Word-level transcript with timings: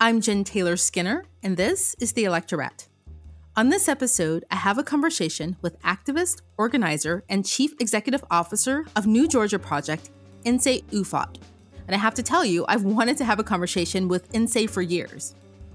I'm 0.00 0.20
Jen 0.20 0.44
Taylor 0.44 0.76
Skinner, 0.76 1.24
and 1.42 1.56
this 1.56 1.96
is 1.98 2.12
The 2.12 2.22
Electorette. 2.22 2.86
On 3.56 3.68
this 3.68 3.88
episode, 3.88 4.44
I 4.48 4.54
have 4.54 4.78
a 4.78 4.84
conversation 4.84 5.56
with 5.60 5.82
activist, 5.82 6.42
organizer, 6.56 7.24
and 7.28 7.44
chief 7.44 7.72
executive 7.80 8.22
officer 8.30 8.86
of 8.94 9.08
New 9.08 9.26
Georgia 9.26 9.58
Project, 9.58 10.10
Nsé 10.44 10.84
Ufot. 10.90 11.40
And 11.88 11.96
I 11.96 11.98
have 11.98 12.14
to 12.14 12.22
tell 12.22 12.44
you, 12.44 12.64
I've 12.68 12.84
wanted 12.84 13.16
to 13.16 13.24
have 13.24 13.40
a 13.40 13.42
conversation 13.42 14.06
with 14.06 14.30
Nsé 14.32 14.70
for 14.70 14.82
years. 14.82 15.34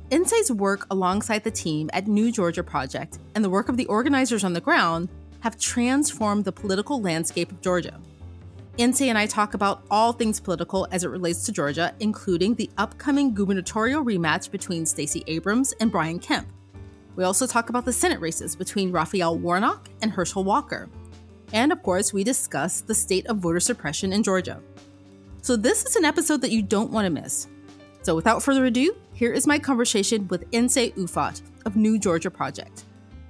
Nsé's 0.09 0.54
work 0.54 0.88
alongside 0.90 1.44
the 1.44 1.52
team 1.52 1.90
at 1.92 2.08
New 2.08 2.32
Georgia 2.32 2.64
Project 2.64 3.20
and 3.36 3.44
the 3.44 3.50
work 3.50 3.68
of 3.68 3.76
the 3.76 3.88
organizers 3.88 4.46
on 4.46 4.54
the 4.54 4.62
ground 4.62 5.10
have 5.42 5.60
transformed 5.60 6.46
the 6.46 6.54
political 6.54 7.02
landscape 7.02 7.52
of 7.52 7.60
Georgia. 7.60 8.00
Nsé 8.78 9.05
and 9.05 9.20
I 9.20 9.28
talk 9.28 9.54
about 9.54 9.84
all 9.92 10.14
things 10.14 10.40
political 10.40 10.88
as 10.92 11.04
it 11.04 11.10
relates 11.10 11.46
to 11.46 11.52
Georgia, 11.52 11.94
including 12.00 12.55
the 12.55 12.72
upcoming 12.80 13.32
gubernatorial 13.32 14.04
rematch 14.04 14.50
between 14.50 14.84
Stacey 14.88 15.23
Abrams 15.27 15.76
and 15.80 15.91
Brian 15.91 16.18
Kemp. 16.18 16.48
We 17.16 17.23
also 17.23 17.46
talk 17.46 17.70
about 17.70 17.86
the 17.86 17.94
Senate 17.94 18.20
races 18.20 18.55
between 18.55 18.91
Raphael 18.91 19.38
Warnock 19.38 19.90
and 20.02 20.12
Herschel 20.12 20.44
Walker. 20.44 20.90
And 21.52 21.72
of 21.72 21.84
course, 21.84 22.13
we 22.13 22.23
discuss 22.23 22.82
the 22.82 22.96
state 22.96 23.27
of 23.27 23.38
voter 23.38 23.59
suppression 23.59 24.12
in 24.12 24.23
Georgia. 24.23 24.59
So, 25.44 25.55
this 25.55 25.85
is 25.85 25.96
an 25.96 26.05
episode 26.05 26.41
that 26.41 26.49
you 26.49 26.63
don't 26.63 26.90
want 26.90 27.05
to 27.05 27.12
miss. 27.12 27.48
So, 28.02 28.16
without 28.16 28.41
further 28.41 28.66
ado, 28.66 28.96
here 29.13 29.34
is 29.34 29.46
my 29.46 29.60
conversation 29.60 30.27
with 30.30 30.49
Nsé 30.49 30.96
Ufot 30.96 31.44
of 31.66 31.76
New 31.76 31.99
Georgia 31.99 32.32
Project. 32.32 32.85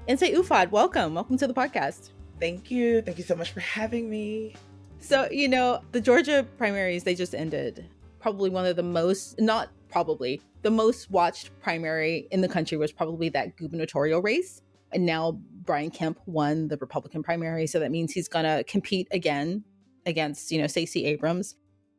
Nsé 0.07 0.33
Ufot, 0.35 0.71
welcome. 0.71 1.13
Welcome 1.15 1.37
to 1.39 1.47
the 1.47 1.53
podcast. 1.53 2.11
Thank 2.39 2.71
you. 2.71 3.01
Thank 3.01 3.17
you 3.17 3.25
so 3.25 3.35
much 3.35 3.51
for 3.51 3.59
having 3.59 4.09
me. 4.09 4.55
So, 5.03 5.27
you 5.29 5.49
know, 5.49 5.81
the 5.91 5.99
Georgia 5.99 6.47
primaries, 6.57 7.03
they 7.03 7.13
just 7.13 7.35
ended. 7.35 7.85
Probably 8.21 8.49
one 8.49 8.65
of 8.65 8.77
the 8.77 8.83
most, 8.83 9.37
not 9.37 9.69
probably, 9.89 10.41
the 10.61 10.71
most 10.71 11.11
watched 11.11 11.51
primary 11.59 12.25
in 12.31 12.39
the 12.39 12.47
country 12.47 12.77
was 12.77 12.93
probably 12.93 13.27
that 13.29 13.57
gubernatorial 13.57 14.21
race. 14.21 14.61
And 14.93 15.05
now 15.05 15.41
Brian 15.65 15.91
Kemp 15.91 16.19
won 16.25 16.69
the 16.69 16.77
Republican 16.77 17.21
primary. 17.21 17.67
So 17.67 17.79
that 17.79 17.91
means 17.91 18.13
he's 18.13 18.29
going 18.29 18.45
to 18.45 18.63
compete 18.63 19.09
again 19.11 19.65
against, 20.05 20.51
you 20.51 20.61
know, 20.61 20.67
Stacey 20.67 21.03
Abrams. 21.03 21.55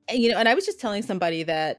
And, 0.09 0.19
you 0.19 0.31
know, 0.31 0.39
and 0.39 0.49
I 0.49 0.55
was 0.55 0.65
just 0.65 0.81
telling 0.81 1.03
somebody 1.03 1.43
that 1.43 1.77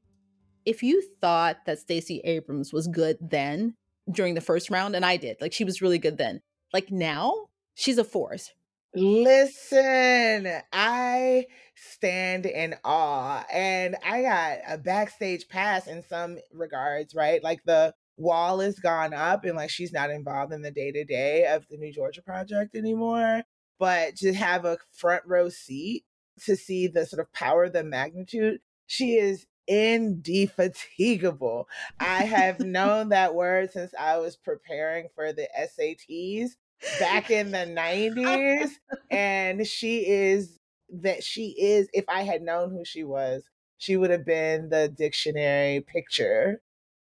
if 0.64 0.84
you 0.84 1.02
thought 1.22 1.66
that 1.66 1.80
Stacey 1.80 2.22
Abrams 2.24 2.72
was 2.72 2.88
good 2.88 3.18
then 3.20 3.74
during 4.12 4.36
the 4.36 4.42
first 4.42 4.70
round, 4.70 4.96
and 4.96 5.04
I 5.04 5.18
did, 5.18 5.38
like 5.42 5.54
she 5.54 5.64
was 5.64 5.82
really 5.82 5.98
good 5.98 6.20
then, 6.20 6.42
like 6.72 6.92
now 6.92 7.48
she's 7.74 7.98
a 7.98 8.04
force, 8.04 8.52
Listen, 8.96 10.50
I 10.72 11.48
stand 11.76 12.46
in 12.46 12.76
awe 12.86 13.44
and 13.52 13.98
I 14.06 14.22
got 14.22 14.60
a 14.70 14.78
backstage 14.78 15.50
pass 15.50 15.88
in 15.88 16.02
some 16.04 16.38
regards, 16.54 17.14
right? 17.14 17.44
Like 17.44 17.62
the 17.66 17.94
wall 18.16 18.62
has 18.62 18.80
gone 18.80 19.14
up 19.14 19.44
and 19.44 19.58
like 19.58 19.70
she's 19.70 19.92
not 19.92 20.12
involved 20.12 20.54
in 20.54 20.62
the 20.62 20.72
day 20.72 20.94
to 20.94 21.04
day 21.04 21.46
of 21.46 21.68
the 21.70 21.76
New 21.76 21.92
Georgia 21.92 22.22
Project 22.22 22.74
anymore. 22.74 23.44
But 23.80 24.16
to 24.18 24.34
have 24.34 24.64
a 24.64 24.78
front 24.94 25.24
row 25.26 25.50
seat 25.50 26.06
to 26.46 26.56
see 26.56 26.88
the 26.88 27.06
sort 27.06 27.20
of 27.20 27.34
power, 27.34 27.68
the 27.68 27.84
magnitude, 27.84 28.62
she 28.88 29.16
is 29.16 29.46
indefatigable. 29.68 31.68
I 32.00 32.24
have 32.24 32.60
known 32.62 33.10
that 33.10 33.36
word 33.36 33.74
since 33.74 33.92
I 34.00 34.20
was 34.20 34.38
preparing 34.38 35.10
for 35.16 35.34
the 35.34 35.50
SATs 35.60 36.52
back 36.92 37.30
in 37.30 37.52
the 37.52 37.66
90s 37.66 38.80
and 39.10 39.66
she 39.68 40.08
is 40.08 40.60
that 40.90 41.24
she 41.24 41.56
is 41.60 41.90
if 41.94 42.06
i 42.10 42.24
had 42.24 42.42
known 42.42 42.72
who 42.72 42.86
she 42.86 43.04
was 43.04 43.44
she 43.78 43.98
would 43.98 44.10
have 44.10 44.26
been 44.26 44.70
the 44.70 44.88
dictionary 44.90 45.82
picture 45.82 46.62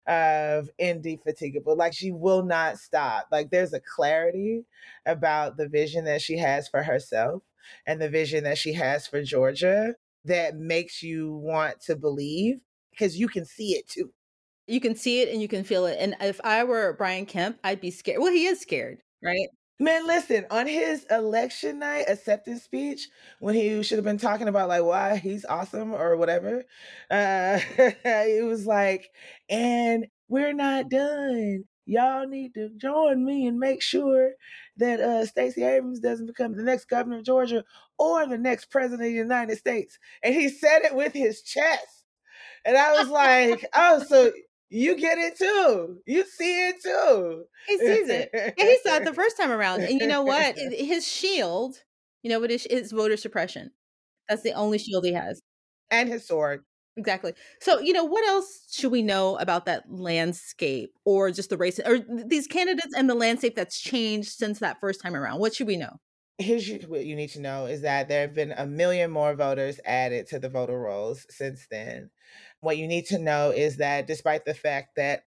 of 0.07 0.69
indefatigable 0.77 1.75
like 1.75 1.93
she 1.93 2.11
will 2.11 2.43
not 2.43 2.77
stop 2.77 3.27
like 3.31 3.49
there's 3.49 3.73
a 3.73 3.79
clarity 3.79 4.65
about 5.05 5.57
the 5.57 5.67
vision 5.67 6.05
that 6.05 6.21
she 6.21 6.37
has 6.37 6.67
for 6.67 6.83
herself 6.83 7.41
and 7.87 7.99
the 7.99 8.09
vision 8.09 8.43
that 8.43 8.57
she 8.57 8.73
has 8.73 9.07
for 9.07 9.23
georgia 9.23 9.95
that 10.23 10.55
makes 10.57 11.01
you 11.01 11.33
want 11.33 11.79
to 11.81 11.95
believe 11.95 12.59
because 12.91 13.17
you 13.19 13.27
can 13.27 13.45
see 13.45 13.73
it 13.73 13.87
too. 13.87 14.11
You 14.67 14.79
can 14.79 14.95
see 14.95 15.21
it 15.21 15.29
and 15.29 15.41
you 15.41 15.47
can 15.47 15.63
feel 15.63 15.85
it 15.85 15.97
and 15.99 16.15
if 16.21 16.41
i 16.43 16.63
were 16.63 16.93
brian 16.93 17.25
kemp 17.25 17.59
i'd 17.63 17.81
be 17.81 17.91
scared 17.91 18.19
well 18.19 18.31
he 18.31 18.45
is 18.47 18.59
scared 18.59 18.99
right 19.23 19.49
Man, 19.77 20.07
listen, 20.07 20.45
on 20.51 20.67
his 20.67 21.05
election 21.11 21.79
night 21.79 22.05
acceptance 22.07 22.63
speech, 22.63 23.09
when 23.39 23.55
he 23.55 23.83
should 23.83 23.97
have 23.97 24.05
been 24.05 24.17
talking 24.17 24.47
about 24.47 24.69
like 24.69 24.83
why 24.83 25.17
he's 25.17 25.43
awesome 25.45 25.93
or 25.93 26.15
whatever, 26.15 26.63
uh, 27.11 27.59
it 27.77 28.45
was 28.45 28.65
like, 28.65 29.11
and 29.49 30.07
we're 30.29 30.53
not 30.53 30.87
done. 30.89 31.65
Y'all 31.85 32.25
need 32.25 32.53
to 32.53 32.69
join 32.77 33.23
me 33.25 33.45
and 33.47 33.59
make 33.59 33.81
sure 33.81 34.31
that 34.77 34.99
uh, 35.01 35.25
Stacey 35.25 35.63
Abrams 35.63 35.99
doesn't 35.99 36.25
become 36.25 36.55
the 36.55 36.63
next 36.63 36.85
governor 36.85 37.17
of 37.17 37.25
Georgia 37.25 37.63
or 37.99 38.25
the 38.25 38.37
next 38.37 38.71
president 38.71 39.01
of 39.01 39.07
the 39.07 39.11
United 39.13 39.57
States. 39.57 39.99
And 40.23 40.33
he 40.33 40.47
said 40.49 40.83
it 40.83 40.95
with 40.95 41.13
his 41.13 41.41
chest. 41.41 42.05
And 42.65 42.77
I 42.77 42.93
was 42.93 43.09
like, 43.09 43.65
oh, 43.75 44.03
so 44.07 44.31
you 44.69 44.95
get 44.97 45.17
it 45.17 45.37
too. 45.37 45.99
You 46.05 46.25
see 46.25 46.67
it 46.67 46.81
too. 46.81 47.43
He 47.67 47.77
sees 47.79 48.09
it. 48.09 48.29
Yeah, 48.33 48.51
he 48.57 48.77
saw 48.83 48.97
it 48.97 49.05
the 49.05 49.13
first 49.13 49.37
time 49.37 49.51
around. 49.51 49.81
And 49.81 49.99
you 49.99 50.07
know 50.07 50.23
what? 50.23 50.57
His 50.71 51.07
shield, 51.07 51.83
you 52.23 52.29
know 52.29 52.39
what 52.39 52.51
is 52.51 52.65
his 52.69 52.91
voter 52.91 53.17
suppression. 53.17 53.71
That's 54.27 54.41
the 54.41 54.53
only 54.53 54.79
shield 54.79 55.05
he 55.05 55.13
has. 55.13 55.41
And 55.91 56.09
his 56.09 56.27
sword. 56.27 56.63
Exactly. 56.97 57.33
So, 57.61 57.79
you 57.79 57.93
know, 57.93 58.05
what 58.05 58.25
else 58.27 58.67
should 58.71 58.91
we 58.91 59.03
know 59.03 59.37
about 59.37 59.65
that 59.65 59.83
landscape 59.91 60.93
or 61.03 61.29
just 61.29 61.49
the 61.49 61.57
race 61.57 61.79
or 61.85 61.99
these 61.99 62.47
candidates 62.47 62.93
and 62.95 63.09
the 63.09 63.15
landscape 63.15 63.55
that's 63.55 63.79
changed 63.79 64.29
since 64.29 64.59
that 64.59 64.79
first 64.79 65.01
time 65.01 65.15
around? 65.15 65.39
What 65.39 65.53
should 65.53 65.67
we 65.67 65.75
know? 65.75 65.99
Here's 66.37 66.69
what 66.87 67.05
you 67.05 67.15
need 67.15 67.29
to 67.31 67.41
know 67.41 67.65
is 67.65 67.81
that 67.81 68.07
there 68.07 68.21
have 68.21 68.33
been 68.33 68.53
a 68.57 68.65
million 68.65 69.11
more 69.11 69.35
voters 69.35 69.79
added 69.85 70.27
to 70.27 70.39
the 70.39 70.49
voter 70.49 70.79
rolls 70.79 71.25
since 71.29 71.67
then. 71.69 72.09
What 72.65 72.77
you 72.77 72.87
need 72.87 73.05
to 73.07 73.19
know 73.19 73.51
is 73.51 73.77
that 73.77 74.07
despite 74.07 74.43
the 74.43 74.55
fact 74.55 74.95
that 74.95 75.21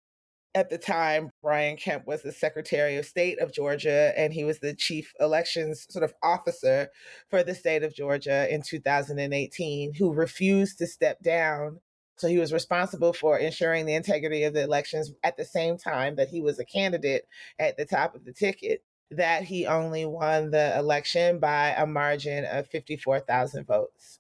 at 0.55 0.71
the 0.71 0.79
time, 0.79 1.29
Brian 1.43 1.77
Kemp 1.77 2.07
was 2.07 2.23
the 2.23 2.31
Secretary 2.31 2.97
of 2.97 3.05
State 3.05 3.39
of 3.39 3.53
Georgia, 3.53 4.11
and 4.17 4.33
he 4.33 4.43
was 4.43 4.57
the 4.57 4.73
chief 4.73 5.13
elections 5.19 5.85
sort 5.87 6.03
of 6.03 6.15
officer 6.23 6.89
for 7.29 7.43
the 7.43 7.53
state 7.53 7.83
of 7.83 7.93
Georgia 7.93 8.51
in 8.51 8.63
2018, 8.63 9.93
who 9.93 10.11
refused 10.11 10.79
to 10.79 10.87
step 10.87 11.21
down. 11.21 11.79
So 12.15 12.27
he 12.27 12.39
was 12.39 12.51
responsible 12.51 13.13
for 13.13 13.37
ensuring 13.37 13.85
the 13.85 13.93
integrity 13.93 14.41
of 14.43 14.55
the 14.55 14.63
elections 14.63 15.11
at 15.23 15.37
the 15.37 15.45
same 15.45 15.77
time 15.77 16.15
that 16.15 16.29
he 16.29 16.41
was 16.41 16.57
a 16.57 16.65
candidate 16.65 17.27
at 17.59 17.77
the 17.77 17.85
top 17.85 18.15
of 18.15 18.25
the 18.25 18.33
ticket. 18.33 18.81
That 19.11 19.43
he 19.43 19.67
only 19.67 20.07
won 20.07 20.49
the 20.49 20.75
election 20.75 21.37
by 21.37 21.75
a 21.77 21.85
margin 21.85 22.45
of 22.45 22.65
54,000 22.67 23.67
votes. 23.67 24.17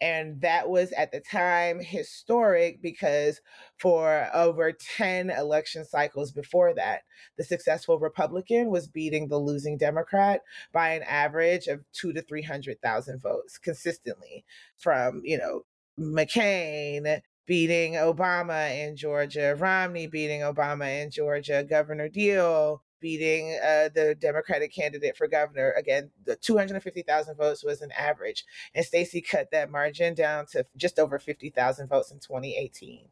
And 0.00 0.40
that 0.40 0.68
was 0.68 0.92
at 0.92 1.12
the 1.12 1.20
time 1.20 1.80
historic 1.80 2.80
because 2.80 3.40
for 3.76 4.28
over 4.32 4.72
10 4.72 5.30
election 5.30 5.84
cycles 5.84 6.32
before 6.32 6.74
that, 6.74 7.02
the 7.36 7.44
successful 7.44 7.98
Republican 7.98 8.70
was 8.70 8.88
beating 8.88 9.28
the 9.28 9.38
losing 9.38 9.76
Democrat 9.76 10.40
by 10.72 10.90
an 10.94 11.02
average 11.02 11.66
of 11.66 11.84
two 11.92 12.12
to 12.14 12.22
300,000 12.22 13.20
votes 13.20 13.58
consistently 13.58 14.44
from, 14.78 15.20
you 15.24 15.36
know, 15.36 15.64
McCain 15.98 17.20
beating 17.46 17.94
Obama 17.94 18.74
in 18.74 18.96
Georgia, 18.96 19.56
Romney 19.58 20.06
beating 20.06 20.40
Obama 20.40 21.02
in 21.02 21.10
Georgia, 21.10 21.64
Governor 21.68 22.08
Deal 22.08 22.82
beating 23.00 23.58
uh, 23.62 23.88
the 23.94 24.16
Democratic 24.18 24.74
candidate 24.74 25.16
for 25.16 25.28
governor. 25.28 25.72
Again, 25.72 26.10
the 26.24 26.36
250,000 26.36 27.36
votes 27.36 27.64
was 27.64 27.82
an 27.82 27.92
average. 27.92 28.44
And 28.74 28.84
Stacey 28.84 29.20
cut 29.20 29.50
that 29.52 29.70
margin 29.70 30.14
down 30.14 30.46
to 30.52 30.66
just 30.76 30.98
over 30.98 31.18
50,000 31.18 31.88
votes 31.88 32.10
in 32.10 32.18
2018. 32.18 33.06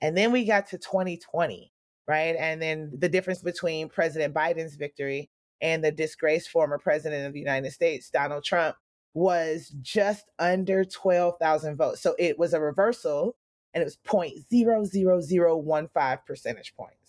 And 0.00 0.16
then 0.16 0.32
we 0.32 0.44
got 0.44 0.66
to 0.68 0.78
2020, 0.78 1.72
right? 2.08 2.36
And 2.38 2.60
then 2.60 2.92
the 2.96 3.08
difference 3.08 3.42
between 3.42 3.88
President 3.88 4.34
Biden's 4.34 4.76
victory 4.76 5.30
and 5.60 5.84
the 5.84 5.92
disgraced 5.92 6.50
former 6.50 6.78
president 6.78 7.26
of 7.26 7.32
the 7.32 7.38
United 7.38 7.72
States, 7.72 8.10
Donald 8.10 8.44
Trump, 8.44 8.76
was 9.14 9.68
just 9.80 10.26
under 10.38 10.84
12,000 10.84 11.76
votes. 11.76 12.00
So 12.00 12.14
it 12.18 12.38
was 12.38 12.54
a 12.54 12.60
reversal 12.60 13.36
and 13.74 13.82
it 13.82 13.84
was 13.84 13.98
0.00015 14.06 16.26
percentage 16.26 16.74
points. 16.76 17.01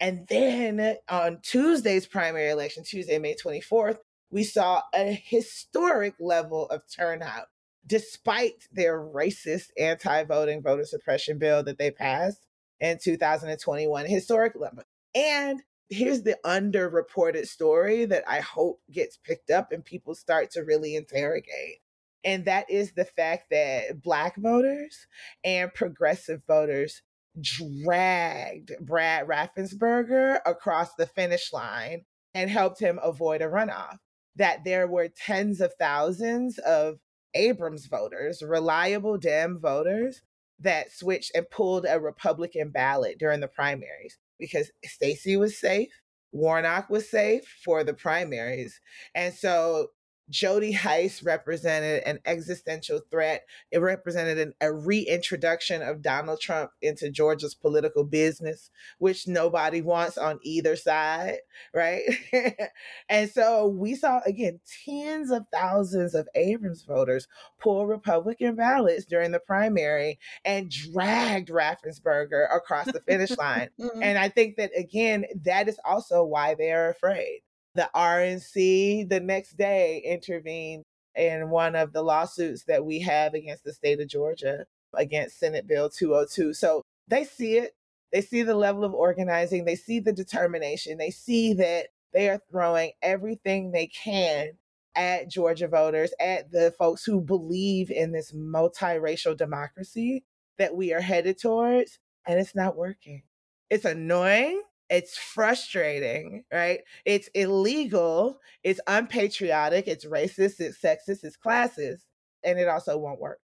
And 0.00 0.26
then 0.28 0.96
on 1.08 1.40
Tuesday's 1.42 2.06
primary 2.06 2.50
election, 2.50 2.84
Tuesday, 2.84 3.18
May 3.18 3.34
24th, 3.34 3.98
we 4.30 4.44
saw 4.44 4.82
a 4.94 5.12
historic 5.12 6.14
level 6.20 6.66
of 6.68 6.82
turnout, 6.94 7.46
despite 7.86 8.68
their 8.72 8.98
racist 8.98 9.70
anti 9.78 10.24
voting 10.24 10.62
voter 10.62 10.84
suppression 10.84 11.38
bill 11.38 11.62
that 11.62 11.78
they 11.78 11.90
passed 11.90 12.46
in 12.80 12.98
2021. 13.02 14.06
Historic 14.06 14.54
level. 14.56 14.82
And 15.14 15.62
here's 15.88 16.22
the 16.22 16.36
underreported 16.44 17.46
story 17.46 18.04
that 18.06 18.24
I 18.28 18.40
hope 18.40 18.80
gets 18.90 19.16
picked 19.16 19.50
up 19.50 19.72
and 19.72 19.84
people 19.84 20.14
start 20.14 20.50
to 20.52 20.60
really 20.60 20.96
interrogate. 20.96 21.80
And 22.24 22.44
that 22.46 22.68
is 22.68 22.92
the 22.92 23.04
fact 23.04 23.50
that 23.50 24.02
Black 24.02 24.36
voters 24.36 25.06
and 25.44 25.72
progressive 25.72 26.42
voters 26.46 27.02
dragged 27.40 28.72
Brad 28.80 29.26
Raffensperger 29.26 30.40
across 30.46 30.94
the 30.94 31.06
finish 31.06 31.52
line 31.52 32.04
and 32.34 32.50
helped 32.50 32.80
him 32.80 32.98
avoid 33.02 33.42
a 33.42 33.46
runoff. 33.46 33.98
That 34.36 34.64
there 34.64 34.86
were 34.86 35.08
tens 35.08 35.60
of 35.60 35.72
thousands 35.78 36.58
of 36.58 36.98
Abrams 37.34 37.86
voters, 37.86 38.42
reliable 38.42 39.16
Dem 39.18 39.58
voters, 39.58 40.20
that 40.60 40.92
switched 40.92 41.32
and 41.34 41.48
pulled 41.50 41.86
a 41.88 42.00
Republican 42.00 42.70
ballot 42.70 43.18
during 43.18 43.40
the 43.40 43.48
primaries 43.48 44.18
because 44.38 44.70
Stacey 44.84 45.36
was 45.36 45.58
safe, 45.58 45.90
Warnock 46.32 46.90
was 46.90 47.10
safe 47.10 47.44
for 47.64 47.84
the 47.84 47.94
primaries. 47.94 48.80
And 49.14 49.32
so 49.32 49.88
Jody 50.28 50.72
Hice 50.72 51.22
represented 51.22 52.02
an 52.04 52.18
existential 52.24 53.00
threat. 53.10 53.46
It 53.70 53.78
represented 53.78 54.38
an, 54.38 54.54
a 54.60 54.72
reintroduction 54.72 55.82
of 55.82 56.02
Donald 56.02 56.40
Trump 56.40 56.72
into 56.82 57.10
Georgia's 57.10 57.54
political 57.54 58.02
business, 58.02 58.70
which 58.98 59.28
nobody 59.28 59.82
wants 59.82 60.18
on 60.18 60.40
either 60.42 60.74
side, 60.74 61.38
right? 61.72 62.02
and 63.08 63.30
so 63.30 63.68
we 63.68 63.94
saw, 63.94 64.20
again, 64.26 64.60
tens 64.84 65.30
of 65.30 65.46
thousands 65.52 66.14
of 66.14 66.28
Abrams 66.34 66.82
voters 66.82 67.28
pull 67.60 67.86
Republican 67.86 68.56
ballots 68.56 69.04
during 69.04 69.30
the 69.30 69.40
primary 69.40 70.18
and 70.44 70.70
dragged 70.70 71.48
Raffensperger 71.48 72.46
across 72.54 72.86
the 72.86 73.00
finish 73.06 73.30
line. 73.38 73.70
Mm-hmm. 73.78 74.02
and 74.02 74.18
I 74.18 74.28
think 74.28 74.56
that, 74.56 74.72
again, 74.76 75.24
that 75.44 75.68
is 75.68 75.78
also 75.84 76.24
why 76.24 76.54
they 76.54 76.72
are 76.72 76.90
afraid 76.90 77.42
the 77.76 77.88
RNC 77.94 79.08
the 79.08 79.20
next 79.20 79.56
day 79.56 80.02
intervened 80.04 80.82
in 81.14 81.50
one 81.50 81.74
of 81.74 81.92
the 81.92 82.02
lawsuits 82.02 82.64
that 82.64 82.84
we 82.84 83.00
have 83.00 83.34
against 83.34 83.64
the 83.64 83.72
state 83.72 84.00
of 84.00 84.08
Georgia 84.08 84.66
against 84.94 85.38
Senate 85.38 85.66
Bill 85.66 85.88
202. 85.88 86.54
So 86.54 86.82
they 87.08 87.24
see 87.24 87.58
it. 87.58 87.74
They 88.12 88.20
see 88.20 88.42
the 88.42 88.54
level 88.54 88.84
of 88.84 88.94
organizing. 88.94 89.64
They 89.64 89.76
see 89.76 90.00
the 90.00 90.12
determination. 90.12 90.98
They 90.98 91.10
see 91.10 91.52
that 91.54 91.88
they 92.12 92.28
are 92.28 92.40
throwing 92.50 92.92
everything 93.02 93.70
they 93.70 93.88
can 93.88 94.52
at 94.94 95.28
Georgia 95.28 95.68
voters, 95.68 96.14
at 96.18 96.50
the 96.50 96.74
folks 96.78 97.04
who 97.04 97.20
believe 97.20 97.90
in 97.90 98.12
this 98.12 98.32
multiracial 98.32 99.36
democracy 99.36 100.24
that 100.58 100.74
we 100.74 100.94
are 100.94 101.00
headed 101.00 101.38
towards, 101.38 101.98
and 102.26 102.40
it's 102.40 102.54
not 102.54 102.76
working. 102.76 103.22
It's 103.68 103.84
annoying 103.84 104.62
it's 104.88 105.16
frustrating, 105.16 106.44
right? 106.52 106.80
It's 107.04 107.28
illegal, 107.28 108.40
it's 108.62 108.80
unpatriotic, 108.86 109.88
it's 109.88 110.04
racist, 110.04 110.60
it's 110.60 110.78
sexist, 110.78 111.24
it's 111.24 111.36
classist, 111.36 112.02
and 112.44 112.58
it 112.58 112.68
also 112.68 112.96
won't 112.98 113.20
work. 113.20 113.40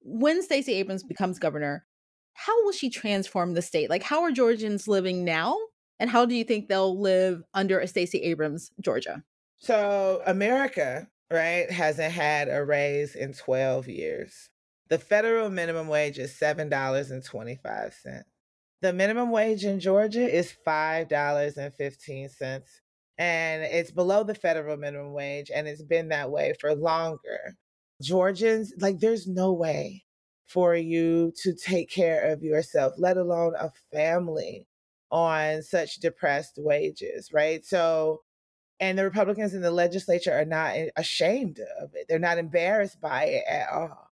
When 0.00 0.42
Stacey 0.42 0.74
Abrams 0.74 1.02
becomes 1.02 1.38
governor, 1.38 1.84
how 2.34 2.64
will 2.64 2.72
she 2.72 2.88
transform 2.88 3.54
the 3.54 3.62
state? 3.62 3.90
Like, 3.90 4.02
how 4.02 4.22
are 4.22 4.30
Georgians 4.30 4.86
living 4.86 5.24
now? 5.24 5.56
And 6.00 6.08
how 6.08 6.24
do 6.24 6.34
you 6.36 6.44
think 6.44 6.68
they'll 6.68 6.98
live 6.98 7.42
under 7.52 7.80
a 7.80 7.88
Stacey 7.88 8.18
Abrams 8.18 8.70
Georgia? 8.80 9.24
So, 9.58 10.22
America, 10.24 11.08
right, 11.30 11.68
hasn't 11.70 12.12
had 12.12 12.48
a 12.48 12.64
raise 12.64 13.16
in 13.16 13.32
12 13.32 13.88
years. 13.88 14.50
The 14.88 14.98
federal 14.98 15.50
minimum 15.50 15.88
wage 15.88 16.18
is 16.18 16.32
$7.25. 16.32 18.22
The 18.80 18.92
minimum 18.92 19.30
wage 19.30 19.64
in 19.64 19.80
Georgia 19.80 20.22
is 20.28 20.54
$5.15 20.66 22.62
and 23.18 23.62
it's 23.64 23.90
below 23.90 24.22
the 24.22 24.34
federal 24.34 24.76
minimum 24.76 25.12
wage 25.12 25.50
and 25.52 25.66
it's 25.66 25.82
been 25.82 26.08
that 26.08 26.30
way 26.30 26.54
for 26.60 26.74
longer. 26.74 27.56
Georgians, 28.00 28.72
like, 28.78 29.00
there's 29.00 29.26
no 29.26 29.52
way 29.52 30.04
for 30.46 30.76
you 30.76 31.32
to 31.42 31.54
take 31.54 31.90
care 31.90 32.30
of 32.32 32.42
yourself, 32.42 32.94
let 32.96 33.16
alone 33.16 33.54
a 33.58 33.70
family, 33.92 34.66
on 35.10 35.62
such 35.62 35.96
depressed 35.96 36.54
wages, 36.58 37.30
right? 37.32 37.64
So, 37.64 38.22
and 38.80 38.98
the 38.98 39.04
Republicans 39.04 39.54
in 39.54 39.62
the 39.62 39.70
legislature 39.70 40.32
are 40.32 40.44
not 40.44 40.76
ashamed 40.96 41.60
of 41.80 41.90
it, 41.94 42.06
they're 42.08 42.18
not 42.18 42.38
embarrassed 42.38 43.00
by 43.00 43.24
it 43.24 43.44
at 43.48 43.68
all. 43.70 44.07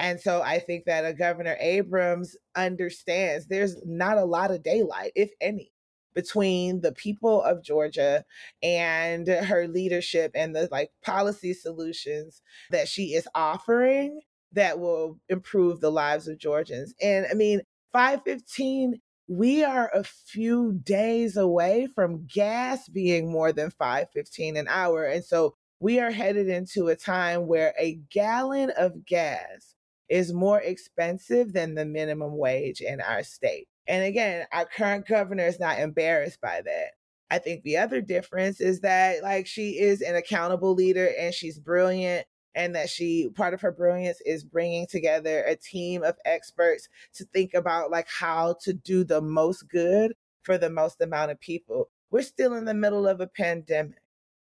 And 0.00 0.18
so 0.18 0.40
I 0.40 0.58
think 0.58 0.86
that 0.86 1.04
a 1.04 1.12
Governor 1.12 1.56
Abrams 1.60 2.34
understands 2.56 3.46
there's 3.46 3.76
not 3.84 4.16
a 4.16 4.24
lot 4.24 4.50
of 4.50 4.62
daylight, 4.62 5.12
if 5.14 5.30
any, 5.42 5.72
between 6.14 6.80
the 6.80 6.92
people 6.92 7.42
of 7.42 7.62
Georgia 7.62 8.24
and 8.62 9.28
her 9.28 9.68
leadership 9.68 10.32
and 10.34 10.56
the 10.56 10.68
like 10.72 10.90
policy 11.04 11.52
solutions 11.52 12.40
that 12.70 12.88
she 12.88 13.12
is 13.14 13.28
offering 13.34 14.22
that 14.52 14.80
will 14.80 15.18
improve 15.28 15.80
the 15.80 15.92
lives 15.92 16.26
of 16.26 16.38
Georgians. 16.38 16.94
And 17.02 17.26
I 17.30 17.34
mean, 17.34 17.60
515 17.92 19.00
we 19.28 19.62
are 19.62 19.92
a 19.94 20.02
few 20.02 20.72
days 20.82 21.36
away 21.36 21.86
from 21.94 22.26
gas 22.26 22.88
being 22.88 23.30
more 23.30 23.52
than 23.52 23.70
515 23.70 24.56
an 24.56 24.66
hour 24.68 25.04
and 25.04 25.24
so 25.24 25.54
we 25.78 26.00
are 26.00 26.10
headed 26.10 26.48
into 26.48 26.88
a 26.88 26.96
time 26.96 27.46
where 27.46 27.72
a 27.78 28.00
gallon 28.10 28.72
of 28.76 29.06
gas 29.06 29.76
is 30.10 30.32
more 30.32 30.60
expensive 30.60 31.52
than 31.52 31.74
the 31.74 31.84
minimum 31.84 32.36
wage 32.36 32.80
in 32.80 33.00
our 33.00 33.22
state. 33.22 33.68
And 33.86 34.04
again, 34.04 34.46
our 34.52 34.66
current 34.66 35.06
governor 35.06 35.46
is 35.46 35.60
not 35.60 35.78
embarrassed 35.78 36.40
by 36.40 36.60
that. 36.62 36.90
I 37.30 37.38
think 37.38 37.62
the 37.62 37.76
other 37.76 38.00
difference 38.00 38.60
is 38.60 38.80
that 38.80 39.22
like 39.22 39.46
she 39.46 39.78
is 39.78 40.02
an 40.02 40.16
accountable 40.16 40.74
leader 40.74 41.10
and 41.18 41.32
she's 41.32 41.60
brilliant 41.60 42.26
and 42.56 42.74
that 42.74 42.90
she 42.90 43.28
part 43.36 43.54
of 43.54 43.60
her 43.60 43.70
brilliance 43.70 44.20
is 44.26 44.42
bringing 44.42 44.88
together 44.88 45.44
a 45.44 45.54
team 45.54 46.02
of 46.02 46.16
experts 46.24 46.88
to 47.14 47.24
think 47.26 47.54
about 47.54 47.92
like 47.92 48.08
how 48.08 48.56
to 48.62 48.72
do 48.72 49.04
the 49.04 49.22
most 49.22 49.68
good 49.68 50.12
for 50.42 50.58
the 50.58 50.70
most 50.70 51.00
amount 51.00 51.30
of 51.30 51.38
people. 51.38 51.88
We're 52.10 52.22
still 52.22 52.54
in 52.54 52.64
the 52.64 52.74
middle 52.74 53.06
of 53.06 53.20
a 53.20 53.28
pandemic. 53.28 53.98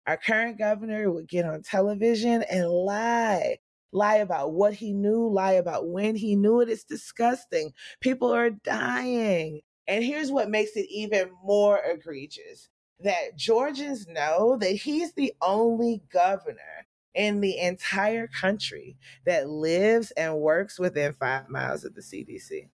Our 0.07 0.17
current 0.17 0.59
governor 0.59 1.11
would 1.11 1.29
get 1.29 1.45
on 1.45 1.63
television 1.63 2.43
and 2.51 2.71
lie 2.71 3.59
lie 3.93 4.17
about 4.17 4.53
what 4.53 4.75
he 4.75 4.93
knew, 4.93 5.29
lie 5.29 5.53
about 5.53 5.89
when 5.89 6.17
he 6.17 6.37
knew 6.37 6.61
it. 6.61 6.69
It's 6.69 6.85
disgusting. 6.85 7.73
People 8.01 8.33
are 8.33 8.51
dying. 8.51 9.61
And 9.87 10.05
here's 10.05 10.31
what 10.31 10.51
makes 10.51 10.77
it 10.77 10.87
even 10.91 11.31
more 11.43 11.81
egregious 11.85 12.69
that 13.03 13.37
Georgians 13.37 14.07
know 14.07 14.57
that 14.61 14.73
he's 14.73 15.13
the 15.15 15.33
only 15.41 16.03
governor 16.13 16.87
in 17.15 17.41
the 17.41 17.59
entire 17.59 18.29
country 18.29 18.97
that 19.27 19.49
lives 19.49 20.11
and 20.13 20.39
works 20.39 20.79
within 20.79 21.13
five 21.15 21.49
miles 21.49 21.85
of 21.85 21.95
the 21.95 22.03
CDC. 22.03 22.69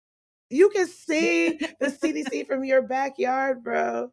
You 0.50 0.68
can 0.70 0.86
see 0.86 1.58
the 1.80 1.86
CDC 1.86 2.46
from 2.48 2.64
your 2.64 2.82
backyard, 2.82 3.64
bro. 3.64 4.12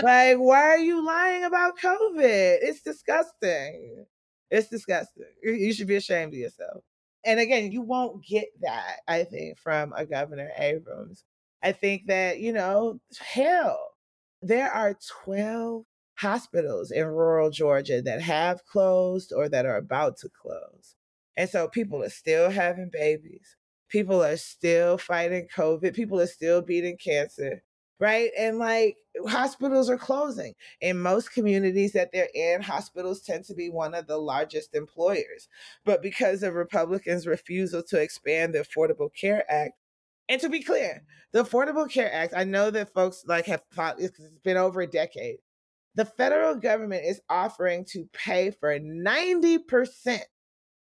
Like, 0.00 0.38
why 0.38 0.62
are 0.62 0.78
you 0.78 1.04
lying 1.04 1.44
about 1.44 1.78
COVID? 1.78 2.58
It's 2.62 2.82
disgusting. 2.82 4.06
It's 4.50 4.68
disgusting. 4.68 5.24
You 5.42 5.72
should 5.72 5.86
be 5.86 5.96
ashamed 5.96 6.32
of 6.32 6.38
yourself. 6.38 6.84
And 7.24 7.40
again, 7.40 7.72
you 7.72 7.80
won't 7.80 8.24
get 8.24 8.48
that, 8.60 9.00
I 9.08 9.24
think, 9.24 9.58
from 9.58 9.92
a 9.96 10.04
Governor 10.04 10.50
Abrams. 10.58 11.24
I 11.62 11.72
think 11.72 12.02
that, 12.08 12.38
you 12.38 12.52
know, 12.52 13.00
hell, 13.18 13.78
there 14.42 14.70
are 14.70 14.98
12 15.24 15.84
hospitals 16.16 16.90
in 16.90 17.06
rural 17.06 17.50
Georgia 17.50 18.02
that 18.02 18.20
have 18.20 18.64
closed 18.66 19.32
or 19.34 19.48
that 19.48 19.66
are 19.66 19.78
about 19.78 20.18
to 20.18 20.28
close. 20.28 20.94
And 21.36 21.48
so 21.48 21.66
people 21.66 22.02
are 22.02 22.10
still 22.10 22.50
having 22.50 22.90
babies. 22.92 23.56
People 23.88 24.22
are 24.22 24.36
still 24.36 24.98
fighting 24.98 25.48
COVID. 25.56 25.94
People 25.94 26.20
are 26.20 26.26
still 26.26 26.60
beating 26.60 26.98
cancer 27.02 27.62
right? 28.00 28.30
And 28.38 28.58
like 28.58 28.96
hospitals 29.26 29.88
are 29.88 29.98
closing. 29.98 30.54
In 30.80 31.00
most 31.00 31.32
communities 31.32 31.92
that 31.92 32.10
they're 32.12 32.28
in, 32.34 32.62
hospitals 32.62 33.22
tend 33.22 33.44
to 33.46 33.54
be 33.54 33.70
one 33.70 33.94
of 33.94 34.06
the 34.06 34.18
largest 34.18 34.74
employers. 34.74 35.48
But 35.84 36.02
because 36.02 36.42
of 36.42 36.54
Republicans' 36.54 37.26
refusal 37.26 37.82
to 37.84 38.00
expand 38.00 38.54
the 38.54 38.60
Affordable 38.60 39.10
Care 39.14 39.44
Act, 39.50 39.74
and 40.28 40.40
to 40.40 40.48
be 40.48 40.62
clear, 40.62 41.04
the 41.32 41.44
Affordable 41.44 41.90
Care 41.90 42.12
Act, 42.12 42.34
I 42.34 42.44
know 42.44 42.70
that 42.70 42.94
folks 42.94 43.24
like 43.26 43.46
have 43.46 43.62
fought, 43.70 44.00
it's 44.00 44.18
been 44.42 44.56
over 44.56 44.80
a 44.80 44.86
decade. 44.86 45.36
The 45.94 46.04
federal 46.04 46.56
government 46.56 47.04
is 47.04 47.20
offering 47.28 47.84
to 47.90 48.08
pay 48.12 48.50
for 48.50 48.76
90%, 48.78 50.20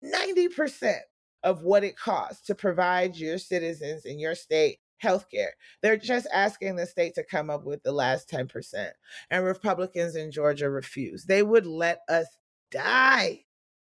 90% 0.04 0.96
of 1.44 1.64
what 1.64 1.84
it 1.84 1.98
costs 1.98 2.46
to 2.46 2.56
provide 2.56 3.16
your 3.16 3.40
citizens 3.40 4.06
in 4.06 4.20
your 4.20 4.36
state 4.36 4.78
healthcare. 5.04 5.52
They're 5.82 5.98
just 5.98 6.28
asking 6.34 6.76
the 6.76 6.86
state 6.86 7.16
to 7.16 7.24
come 7.24 7.50
up 7.50 7.66
with 7.66 7.84
the 7.84 7.92
last 7.92 8.30
10%. 8.30 8.92
And 9.30 9.46
Republicans 9.46 10.16
in 10.16 10.32
Georgia 10.32 10.70
refuse. 10.70 11.26
They 11.26 11.44
would 11.44 11.66
let 11.66 12.00
us 12.10 12.28
die, 12.72 13.46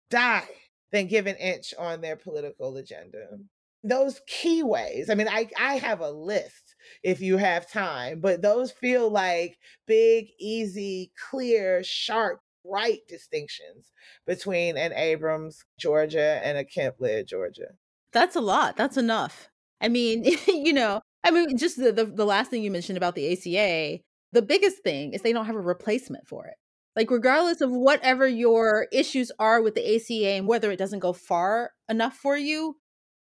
die, 0.10 0.50
than 0.92 1.08
give 1.08 1.28
an 1.28 1.36
inch 1.36 1.74
on 1.78 2.02
their 2.02 2.16
political 2.16 2.78
agenda. 2.78 3.28
Those 3.84 4.22
key 4.28 4.64
ways, 4.64 5.10
I 5.10 5.16
mean, 5.16 5.28
I, 5.30 5.50
I 5.60 5.78
have 5.78 6.02
a 6.02 6.10
list 6.10 6.76
if 7.04 7.22
you 7.22 7.38
have 7.38 7.70
time, 7.70 8.20
but 8.20 8.42
those 8.42 8.72
feel 8.72 9.10
like 9.10 9.58
big, 9.86 10.28
easy, 10.40 11.12
clear, 11.30 11.84
sharp, 11.84 12.42
right 12.66 13.00
distinctions 13.08 13.92
between 14.26 14.78
an 14.78 14.94
Abrams, 14.94 15.64
Georgia, 15.80 16.42
and 16.44 16.58
a 16.58 16.66
Kemp 16.66 16.96
led 17.00 17.28
Georgia. 17.28 17.70
That's 18.12 18.36
a 18.36 18.42
lot. 18.42 18.76
That's 18.76 18.98
enough. 18.98 19.50
I 19.81 19.89
mean, 19.89 20.24
you 20.48 20.74
know, 20.74 21.01
I 21.24 21.31
mean, 21.31 21.57
just 21.57 21.77
the, 21.77 21.91
the, 21.91 22.05
the 22.05 22.25
last 22.25 22.50
thing 22.50 22.63
you 22.63 22.72
mentioned 22.72 22.98
about 22.98 23.15
the 23.15 23.31
ACA, 23.34 24.00
the 24.31 24.41
biggest 24.41 24.84
thing 24.84 25.13
is 25.13 25.22
they 25.22 25.34
don't 25.34 25.46
have 25.46 25.55
a 25.55 25.62
replacement 25.62 26.27
for 26.27 26.46
it. 26.46 26.55
Like, 26.96 27.12
regardless 27.12 27.62
of 27.62 27.69
whatever 27.69 28.27
your 28.27 28.88
issues 28.91 29.31
are 29.38 29.62
with 29.62 29.75
the 29.75 29.96
ACA 29.96 30.29
and 30.29 30.48
whether 30.48 30.72
it 30.72 30.79
doesn't 30.79 31.00
go 31.00 31.13
far 31.13 31.72
enough 31.88 32.15
for 32.15 32.36
you, 32.36 32.77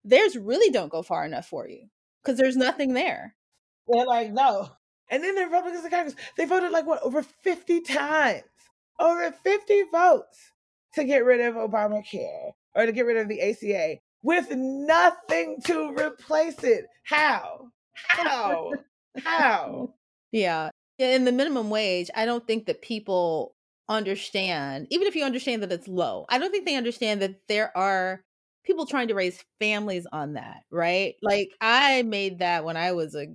theirs 0.03 0.35
really 0.35 0.71
don't 0.71 0.91
go 0.91 1.03
far 1.03 1.25
enough 1.25 1.45
for 1.45 1.67
you 1.67 1.87
because 2.23 2.37
there's 2.37 2.57
nothing 2.57 2.93
there. 2.93 3.35
They're 3.87 4.05
like, 4.05 4.31
no. 4.31 4.69
And 5.11 5.23
then 5.23 5.35
the 5.35 5.45
Republicans 5.45 5.83
and 5.83 5.93
Congress, 5.93 6.15
they 6.37 6.45
voted 6.45 6.71
like 6.71 6.87
what, 6.87 7.01
over 7.03 7.21
50 7.21 7.81
times, 7.81 8.43
over 8.99 9.31
50 9.31 9.83
votes 9.91 10.51
to 10.95 11.03
get 11.03 11.25
rid 11.25 11.41
of 11.41 11.55
Obamacare 11.55 12.51
or 12.75 12.85
to 12.85 12.91
get 12.91 13.05
rid 13.05 13.17
of 13.17 13.27
the 13.27 13.41
ACA 13.41 13.99
with 14.21 14.49
nothing 14.51 15.57
to 15.65 15.93
replace 15.97 16.63
it. 16.63 16.85
How? 17.05 17.71
How? 17.93 18.73
How? 19.23 19.93
Yeah. 20.31 20.69
In 20.97 21.25
the 21.25 21.31
minimum 21.31 21.69
wage, 21.69 22.09
I 22.15 22.25
don't 22.25 22.45
think 22.45 22.65
that 22.65 22.81
people 22.81 23.55
understand, 23.87 24.87
even 24.89 25.07
if 25.07 25.15
you 25.15 25.23
understand 25.23 25.63
that 25.63 25.71
it's 25.71 25.87
low, 25.87 26.25
I 26.29 26.37
don't 26.37 26.51
think 26.51 26.65
they 26.65 26.75
understand 26.75 27.21
that 27.21 27.35
there 27.47 27.75
are 27.75 28.21
people 28.65 28.85
trying 28.85 29.07
to 29.07 29.15
raise 29.15 29.43
families 29.59 30.05
on 30.11 30.33
that, 30.33 30.63
right? 30.69 31.15
Like 31.21 31.51
I 31.61 32.03
made 32.03 32.39
that 32.39 32.65
when 32.65 32.77
I 32.77 32.91
was 32.91 33.15
a 33.15 33.27